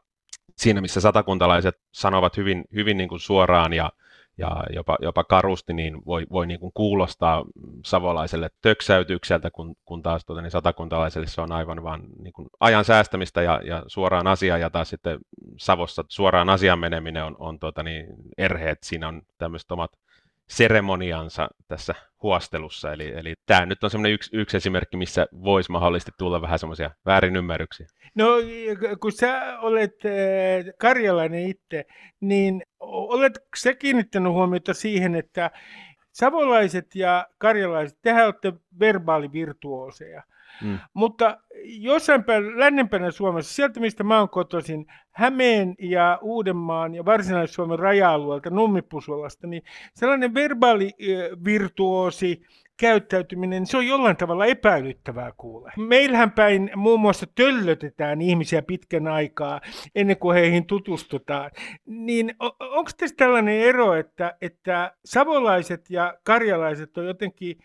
[0.58, 3.92] siinä missä satakuntalaiset sanovat hyvin, hyvin niin kuin suoraan ja
[4.38, 7.46] ja jopa, jopa karusti, niin voi, voi niin kuin kuulostaa
[7.86, 12.86] savolaiselle töksäytykseltä, kun, kun taas tuota, niin satakuntalaiselle se on aivan vain niin kuin ajan
[12.86, 15.20] säästämistä ja, ja suoraan asiaan, ja taas sitten
[15.58, 18.06] Savossa suoraan asiaan meneminen on, on tuota, niin
[18.38, 19.92] erheet, siinä on tämmöiset omat
[20.50, 22.94] seremoniansa tässä huostelussa.
[22.94, 26.92] Eli, eli tämä nyt on semmoinen yksi, yksi esimerkki, missä voisi mahdollisesti tulla vähän semmoisia
[27.06, 27.88] väärinymmärryksiä.
[28.16, 28.28] No
[29.02, 31.86] kun sä olet äh, karjalainen itse,
[32.20, 35.52] niin olet sä kiinnittänyt huomiota siihen, että
[36.12, 40.24] savolaiset ja karjalaiset, tehän olette verbaalivirtuoseja.
[40.64, 40.80] Mm.
[40.94, 47.80] Mutta jossain päin lännempänä Suomessa, sieltä mistä mä oon kotoisin, Hämeen ja Uudenmaan ja Varsinais-Suomen
[47.80, 52.42] raja-alueelta, Nummipusolasta, niin sellainen verbaalivirtuosi
[52.80, 55.72] käyttäytyminen, se on jollain tavalla epäilyttävää kuule.
[55.78, 59.62] Meillähän päin muun muassa töllötetään ihmisiä pitkän aikaa
[59.96, 61.52] ennen kuin heihin tutustutaan.
[61.86, 67.58] Niin onko tässä tällainen ero, että, että savolaiset ja karjalaiset on jotenkin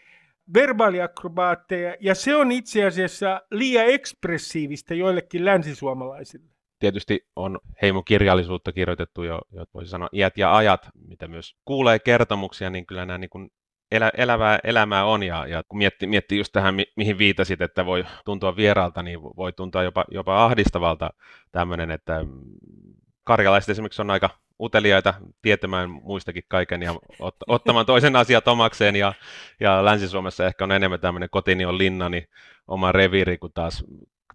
[0.54, 6.52] verbaaliakrobaatteja, ja se on itse asiassa liian ekspressiivistä joillekin länsisuomalaisille.
[6.78, 12.70] Tietysti on heimokirjallisuutta kirjoitettu jo, jo voisi sanoa iät ja ajat, mitä myös kuulee kertomuksia,
[12.70, 13.50] niin kyllä nämä niin kuin
[13.92, 17.86] elä, elävää elämää on, ja, ja kun miettii, miettii just tähän, mi, mihin viitasit, että
[17.86, 21.10] voi tuntua vieraalta, niin voi tuntua jopa, jopa ahdistavalta
[21.52, 22.24] tämmöinen, että
[23.24, 24.30] karjalaiset esimerkiksi on aika
[24.62, 29.12] uteliaita tietämään muistakin kaiken ja ot, ottamaan toisen asiat omakseen ja,
[29.60, 32.28] ja Länsi-Suomessa ehkä on enemmän tämmöinen kotini on linna, niin
[32.68, 33.84] oma reviiri, kun taas,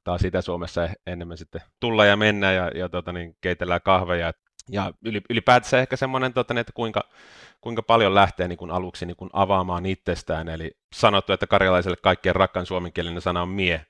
[0.03, 4.33] taas Itä-Suomessa enemmän sitten tulla ja mennä ja, ja tota, niin keitellään kahveja.
[4.69, 4.93] Ja
[5.29, 7.03] ylipäätänsä ehkä semmoinen, tota, että kuinka,
[7.61, 10.49] kuinka paljon lähtee niin kuin aluksi niin kuin avaamaan itsestään.
[10.49, 13.85] Eli sanottu, että karjalaiselle kaikkien rakkaan suomenkielinen sana on mie.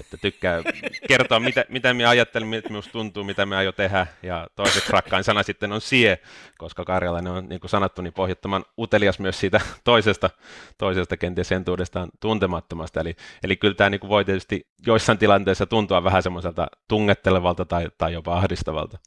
[0.00, 0.62] Että tykkää
[1.08, 4.06] kertoa, mitä, mitä me ajattelen, mitä minusta tuntuu, mitä me aion tehdä.
[4.22, 6.18] Ja toiseksi rakkain sana sitten on sie,
[6.58, 10.30] koska karjalainen on, niin kuin sanottu, niin pohjattoman utelias myös siitä toisesta,
[10.78, 13.00] toisesta kenties entuudestaan tuntemattomasta.
[13.00, 17.88] Eli, eli kyllä tämä niin kuin voi tietysti joissain tilanteissa tuntua vähän semmoiselta tungettelevalta tai,
[17.98, 18.98] tai jopa ahdistavalta.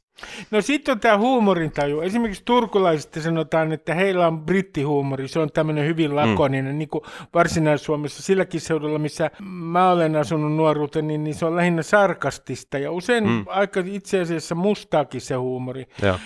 [0.50, 2.00] No sitten on tämä huumorintaju.
[2.00, 5.28] Esimerkiksi turkulaisista sanotaan, että heillä on brittihuumori.
[5.28, 6.78] Se on tämmöinen hyvin lakoninen, mm.
[6.78, 11.82] niin kuin Varsinais-Suomessa, silläkin seudulla, missä mä olen asunut nuoruuteni, niin, niin se on lähinnä
[11.82, 13.44] sarkastista ja usein mm.
[13.46, 15.86] aika itse asiassa mustaakin se huumori.
[16.04, 16.16] Äh,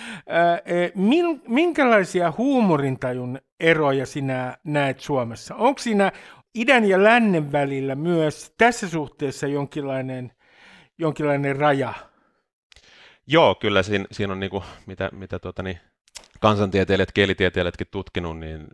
[1.47, 5.55] minkälaisia huumorintajun eroja sinä näet Suomessa?
[5.55, 6.11] Onko siinä
[6.55, 10.31] idän ja lännen välillä myös tässä suhteessa jonkinlainen,
[10.97, 11.93] jonkinlainen raja?
[13.27, 15.79] Joo, kyllä siinä, siinä on niin kuin, mitä, mitä tuota, niin,
[16.39, 18.67] kansantieteilijät, kielitieteilijätkin tutkinut, niin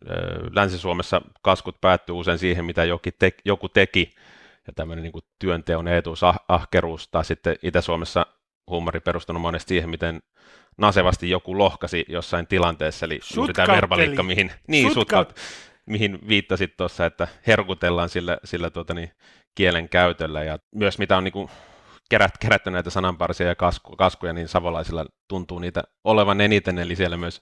[0.51, 4.11] Länsi-Suomessa kaskut päättyy usein siihen, mitä joku, te, joku teki,
[4.67, 8.25] ja tämmöinen niin työnteon eetuus, ah, ahkeruus, tai sitten Itä-Suomessa
[8.67, 10.19] huumori perustunut monesti siihen, miten
[10.77, 14.51] nasevasti joku lohkasi jossain tilanteessa, eli juuri tämä verbaliikka, mihin...
[14.67, 15.35] Niin, sutkaut...
[15.85, 19.11] mihin viittasit tuossa, että herkutellaan sillä, sillä tuota, niin,
[19.55, 20.43] kielen käytöllä.
[20.43, 21.49] Ja myös mitä on niin kuin,
[22.09, 27.17] kerät, kerätty näitä sananparsia ja kasku, kaskuja, niin savolaisilla tuntuu niitä olevan eniten, eli siellä
[27.17, 27.41] myös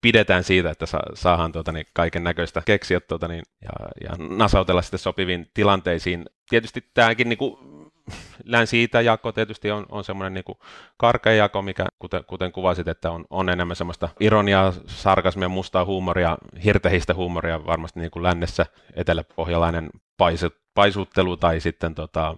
[0.00, 4.82] pidetään siitä, että sa- saadaan tuota, niin, kaiken näköistä keksiä tuota, niin, ja, ja nasautella
[4.82, 6.26] sitten sopiviin tilanteisiin.
[6.48, 7.56] Tietysti tämäkin niin kuin,
[8.44, 10.58] länsi-itä-jako tietysti on, on semmoinen niin
[10.96, 16.38] karkea jako, mikä kuten, kuten kuvasit, että on, on enemmän semmoista ironiaa, sarkasmia, mustaa huumoria,
[16.64, 22.36] hirtehistä huumoria varmasti niin kuin lännessä, eteläpohjalainen paisu, paisuttelu tai sitten tota,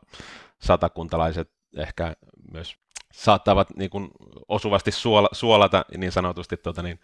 [0.58, 2.16] satakuntalaiset ehkä
[2.52, 2.76] myös
[3.12, 4.10] saattavat niin kuin
[4.48, 7.00] osuvasti suola, suolata niin sanotusti tuota, niin,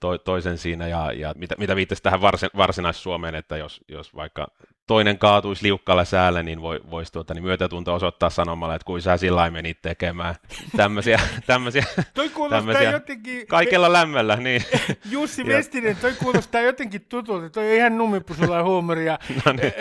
[0.00, 4.48] to, toisen siinä, ja, ja mitä, mitä viittasi tähän varsin, varsinais-Suomeen, että jos, jos vaikka
[4.88, 9.16] toinen kaatuisi liukkalla säällä, niin voi, voisi tuota, niin myötätunto osoittaa sanomalla, että kuin sä
[9.16, 10.34] sillä menit tekemään
[10.76, 11.84] tämmöisiä, tämmöisiä,
[12.14, 13.46] toi kuulostaa tämmöisiä jotenkin...
[13.46, 14.36] kaikella lämmöllä.
[14.36, 14.62] Niin.
[15.10, 19.18] Jussi Vestinen, toi kuulostaa jotenkin tutulta, toi on ihan nummipusulla huumoria.
[19.44, 19.72] no niin.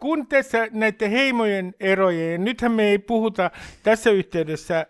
[0.00, 3.50] Kun tässä näiden heimojen erojen, ja nythän me ei puhuta
[3.82, 4.86] tässä yhteydessä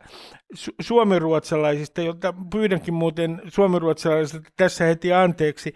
[0.55, 5.75] su- suomiruotsalaisista, jolta pyydänkin muuten suomiruotsalaisilta tässä heti anteeksi,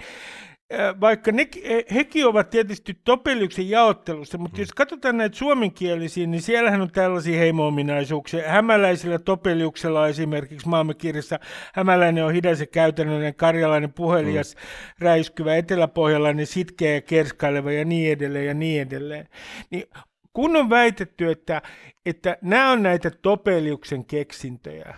[1.01, 1.49] vaikka ne,
[1.95, 4.61] hekin ovat tietysti Topeliuksen jaottelussa, mutta mm.
[4.61, 8.49] jos katsotaan näitä suomenkielisiä, niin siellähän on tällaisia heimo-ominaisuuksia.
[8.49, 11.39] Hämäläisellä Topeliuksella esimerkiksi maamme kirjassa
[11.75, 14.61] Hämäläinen on hidas ja käytännöllinen, karjalainen puhelias, mm.
[14.99, 19.29] räiskyvä, eteläpohjalainen, sitkeä ja kerskaileva ja niin edelleen ja niin edelleen.
[19.71, 19.85] Niin
[20.33, 21.63] kun on väitetty, että,
[22.07, 24.95] että nämä on näitä Topeliuksen keksintöjä,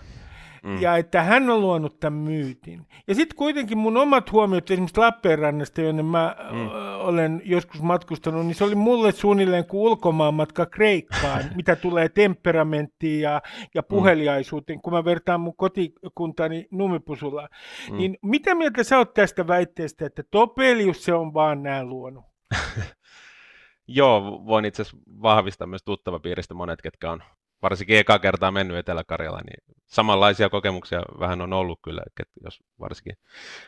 [0.63, 0.81] Mm.
[0.83, 2.87] Ja että hän on luonut tämän myytin.
[3.09, 6.69] Ja sitten kuitenkin mun omat huomiot esimerkiksi Lappeenrannasta, jonne mä mm.
[7.01, 13.43] olen joskus matkustanut, niin se oli mulle suunnilleen kuin ulkomaanmatka Kreikkaan, mitä tulee temperamenttiin ja,
[13.75, 13.87] ja mm.
[13.89, 14.83] puheliaisuuteen, mm.
[14.83, 17.49] kun mä vertaan mun kotikuntaani Numipusulla.
[17.91, 17.97] Mm.
[17.97, 22.25] Niin mitä mieltä sä oot tästä väitteestä, että Topelius se on vaan nämä luonut?
[23.89, 27.23] Joo, voin itse asiassa vahvistaa myös tuttavapiiristä monet, ketkä on
[27.63, 33.17] varsinkin eka kertaa mennyt Etelä-Karjalaan, niin samanlaisia kokemuksia vähän on ollut kyllä, että jos varsinkin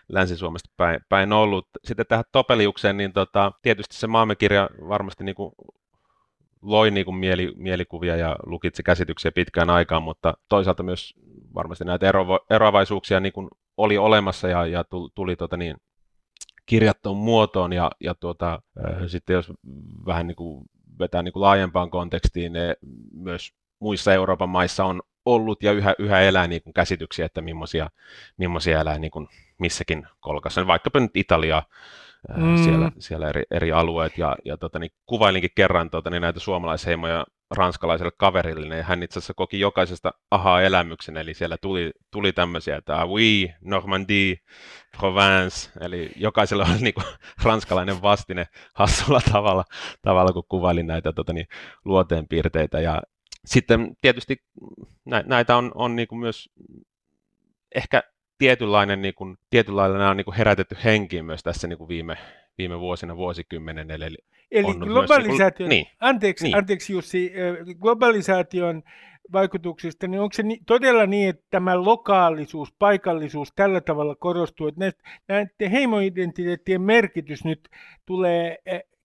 [0.08, 1.68] Länsi-Suomesta päin, päin ollut.
[1.84, 5.52] Sitten tähän Topeliukseen, niin tota, tietysti se maamekirja varmasti niin kuin
[6.62, 11.14] loi niin kuin mieli, mielikuvia ja lukitsi käsityksiä pitkään aikaan, mutta toisaalta myös
[11.54, 14.84] varmasti näitä ero, eroavaisuuksia niin kuin oli olemassa ja, ja
[15.14, 15.76] tuli, tota niin,
[16.66, 19.52] kirjattuun muotoon ja, ja tuota, äh, sitten jos
[20.06, 20.64] vähän niin kuin
[20.98, 22.76] vetää niin kuin laajempaan kontekstiin, ne
[23.12, 23.52] myös
[23.82, 27.90] muissa Euroopan maissa on ollut ja yhä, yhä elää niin kuin käsityksiä, että millaisia,
[28.36, 29.28] millaisia elää niin kuin
[29.58, 30.66] missäkin kolkassa.
[30.66, 31.62] Vaikkapa nyt Italia,
[32.36, 32.56] mm.
[32.64, 34.18] siellä, siellä eri, eri alueet.
[34.18, 39.18] Ja, ja tota, niin kuvailinkin kerran tota, niin näitä suomalaisheimoja ranskalaiselle kaverille, niin hän itse
[39.18, 44.36] asiassa koki jokaisesta aha-elämyksen, eli siellä tuli, tuli tämmöisiä, että ah, oui, Normandie,
[44.98, 47.06] Provence, eli jokaisella oli niin kuin,
[47.44, 49.64] ranskalainen vastine hassulla tavalla,
[50.02, 51.46] tavalla kun kuvailin näitä tota, niin,
[51.84, 53.02] luoteenpiirteitä, ja,
[53.44, 54.42] sitten tietysti
[55.24, 56.50] näitä on, on niin kuin myös
[57.74, 58.02] ehkä
[58.38, 62.16] tietynlainen, niin kuin, tietynlainen on niin kuin herätetty henkiin myös tässä niin kuin viime,
[62.58, 63.90] viime vuosina, vuosikymmenen.
[63.90, 64.16] Eli,
[64.50, 66.56] eli on globalisaation, niin kuin, anteeksi, niin.
[66.56, 67.32] anteeksi Jussi,
[67.80, 68.82] globalisaation
[69.32, 74.92] vaikutuksista, niin onko se ni, todella niin, että tämä lokaalisuus, paikallisuus tällä tavalla korostuu, että
[75.28, 77.68] näiden heimoidentiteettien merkitys nyt
[78.06, 78.58] tulee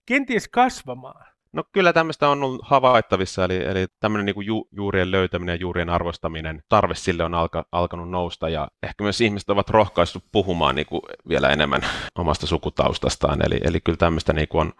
[0.06, 1.26] kenties kasvamaan?
[1.58, 5.90] No kyllä tämmöistä on ollut havaittavissa, eli, eli tämmöinen niin ju, juurien löytäminen ja juurien
[5.90, 10.86] arvostaminen, tarve sille on alka, alkanut nousta ja ehkä myös ihmiset ovat rohkaistu puhumaan niin
[10.86, 11.80] kuin vielä enemmän
[12.18, 14.72] omasta sukutaustastaan, eli, eli kyllä tämmöistä niin kuin on,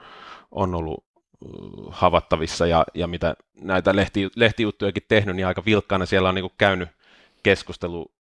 [0.50, 1.04] on ollut
[1.90, 6.54] havattavissa ja, ja mitä näitä lehti, lehtijuttujakin tehnyt, niin aika vilkkaana siellä on niin kuin
[6.58, 6.88] käynyt
[7.42, 8.12] keskustelu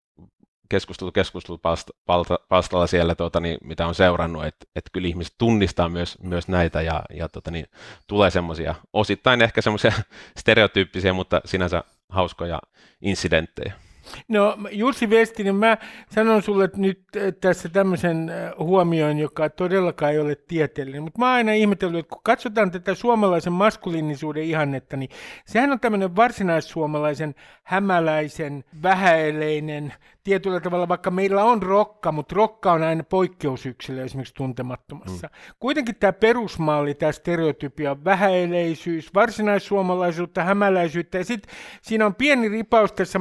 [0.70, 6.48] keskustelu keskustelupalstalla siellä, tuota, niin, mitä on seurannut, että, että kyllä ihmiset tunnistaa myös, myös
[6.48, 7.66] näitä ja, ja tuota, niin,
[8.08, 9.92] tulee semmoisia osittain ehkä semmoisia
[10.40, 12.60] stereotyyppisiä, mutta sinänsä hauskoja
[13.02, 13.87] incidenttejä.
[14.28, 15.78] No Jussi Vestinen, mä
[16.12, 21.26] sanon sulle nyt äh, tässä tämmöisen äh, huomioon, joka todellakaan ei ole tieteellinen, mutta mä
[21.26, 25.10] oon aina ihmetellyt, että kun katsotaan tätä suomalaisen maskuliinisuuden ihannetta, niin
[25.46, 29.94] sehän on tämmöinen varsinaissuomalaisen hämäläisen, vähäeleinen,
[30.28, 35.28] tietyllä tavalla, vaikka meillä on rokka, mutta rokka on aina poikkeusyksilö esimerkiksi tuntemattomassa.
[35.28, 35.54] Mm.
[35.60, 43.20] Kuitenkin tämä perusmalli, tämä stereotypia, vähäeleisyys, varsinaissuomalaisuutta, hämäläisyyttä, ja sitten siinä on pieni ripaus tässä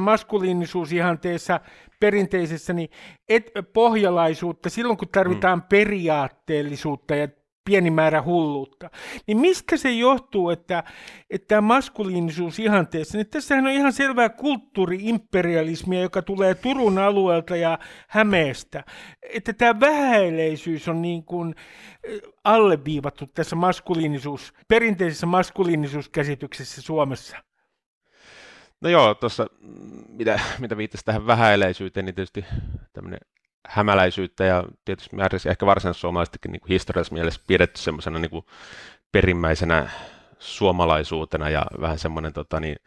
[0.77, 1.59] maskuliinisuusihanteessa,
[1.99, 2.89] perinteisessä, niin
[3.29, 5.63] et, pohjalaisuutta silloin, kun tarvitaan mm.
[5.69, 7.27] periaatteellisuutta ja
[7.65, 8.89] pieni määrä hulluutta.
[9.27, 10.83] Niin mistä se johtuu, että,
[11.29, 17.79] että tämä maskuliinisuus ihanteessa, niin tässähän on ihan selvää kulttuuriimperialismia, joka tulee Turun alueelta ja
[18.07, 18.83] Hämeestä.
[19.33, 21.55] Että tämä vähäileisyys on niin kuin
[22.43, 27.46] alleviivattu tässä maskuliinisuus, perinteisessä maskuliinisuuskäsityksessä Suomessa.
[28.81, 29.47] No joo, tuossa
[30.09, 32.45] mitä, mitä viittasi tähän vähäileisyyteen, niin tietysti
[32.93, 33.19] tämmöinen
[33.67, 38.45] hämäläisyyttä ja tietysti määrässä ehkä varsinaissuomalaistakin niin historiallisessa mielessä pidetty semmoisena niin
[39.11, 39.89] perimmäisenä
[40.39, 42.77] suomalaisuutena ja vähän semmoinen tota, niin,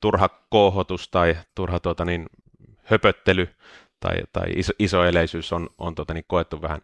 [0.00, 2.26] turha koohotus tai turha tota, niin,
[2.84, 3.48] höpöttely
[4.00, 6.80] tai, tai iso, isoeleisyys on, on tota, niin, koettu vähän,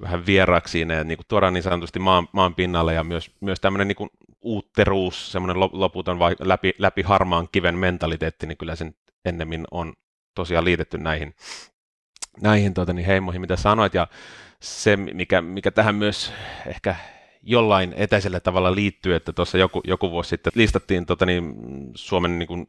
[0.00, 3.60] vähän vieraaksi siinä ja niin kuin, tuodaan niin sanotusti maan, maan pinnalle ja myös, myös
[3.60, 4.10] tämmöinen niin kuin,
[4.46, 8.94] uutteruus, semmoinen loputon vai, läpi, läpi harmaan kiven mentaliteetti, niin kyllä sen
[9.24, 9.92] ennemmin on
[10.34, 11.34] tosiaan liitetty näihin,
[12.40, 14.06] näihin tuota, niin heimoihin, mitä sanoit, ja
[14.60, 16.32] se, mikä, mikä tähän myös
[16.66, 16.96] ehkä
[17.42, 21.54] jollain etäisellä tavalla liittyy, että tuossa joku, joku vuosi sitten listattiin tota niin,
[21.94, 22.66] Suomen niin kuin,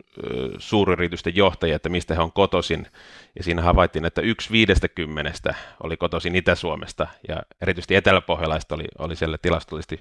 [0.58, 2.88] suuryritysten johtajia, että mistä he on kotoisin,
[3.36, 9.16] ja siinä havaittiin, että yksi viidestä kymmenestä oli kotoisin Itä-Suomesta, ja erityisesti eteläpohjalaista oli, oli
[9.16, 10.00] siellä tilastollisesti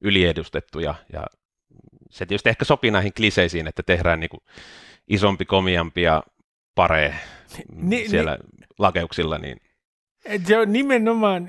[0.00, 1.26] yliedustettu, ja, ja
[2.10, 4.40] se tietysti ehkä sopii näihin kliseisiin, että tehdään niin kuin
[5.08, 6.22] isompi, komiampi ja
[6.74, 7.14] paree
[7.72, 9.60] ni, siellä ni, lakeuksilla, niin
[10.44, 11.48] se on nimenomaan,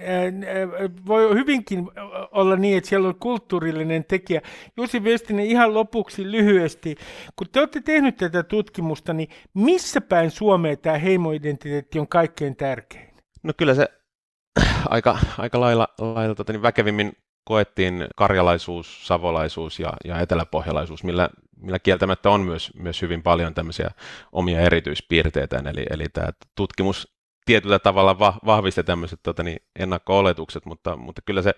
[1.07, 1.87] voi hyvinkin
[2.31, 4.41] olla niin, että siellä on kulttuurillinen tekijä.
[4.77, 6.95] Jussi Vestinen, ihan lopuksi lyhyesti,
[7.35, 13.09] kun te olette tehnyt tätä tutkimusta, niin missä päin Suomea tämä heimoidentiteetti on kaikkein tärkein?
[13.43, 13.87] No kyllä se
[14.89, 17.13] aika, aika lailla, lailla tota, niin väkevimmin
[17.47, 21.29] koettiin karjalaisuus, savolaisuus ja, ja eteläpohjalaisuus, millä,
[21.61, 23.91] millä kieltämättä on myös, myös hyvin paljon tämmöisiä
[24.31, 25.57] omia erityispiirteitä.
[25.57, 31.41] Eli, eli tämä tutkimus tietyllä tavalla va, vahvisti tämmöiset tota, niin, ennakko-oletukset, mutta, mutta kyllä
[31.41, 31.53] se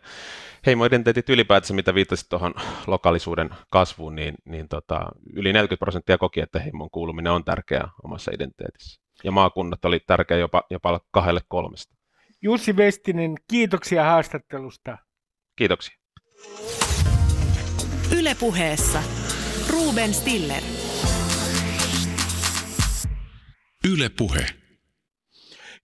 [0.65, 2.53] heimoidentiteetit ylipäätänsä, mitä viittasit tuohon
[2.87, 8.31] lokaalisuuden kasvuun, niin, niin tota, yli 40 prosenttia koki, että heimon kuuluminen on tärkeää omassa
[8.35, 9.01] identiteetissä.
[9.23, 11.95] Ja maakunnat oli tärkeä jopa, jopa kahdelle kolmesta.
[12.41, 14.97] Jussi Vestinen, kiitoksia haastattelusta.
[15.59, 15.95] Kiitoksia.
[18.19, 19.03] Ylepuheessa
[19.69, 20.63] Ruben Stiller.
[23.93, 24.45] Ylepuhe.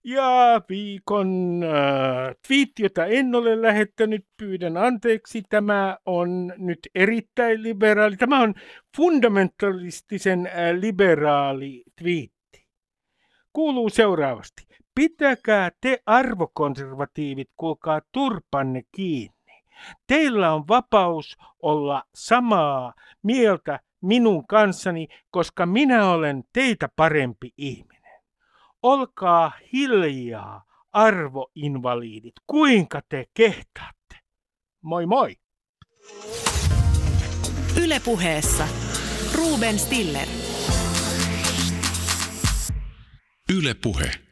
[0.04, 5.42] Ja viikon äh, twiitti, jota en ole lähettänyt, pyydän anteeksi.
[5.48, 8.16] Tämä on nyt erittäin liberaali.
[8.16, 8.54] Tämä on
[8.96, 12.66] fundamentalistisen äh, liberaali twiitti.
[13.52, 14.66] Kuuluu seuraavasti.
[14.94, 19.35] Pitäkää te arvokonservatiivit, kuulkaa turpanne kiinni.
[20.06, 28.20] Teillä on vapaus olla samaa mieltä minun kanssani, koska minä olen teitä parempi ihminen.
[28.82, 34.16] Olkaa hiljaa, arvoinvaliidit, kuinka te kehtaatte.
[34.82, 35.36] Moi moi!
[37.82, 38.68] Ylepuheessa
[39.34, 40.28] Ruben Stiller.
[43.52, 44.25] Ylepuhe.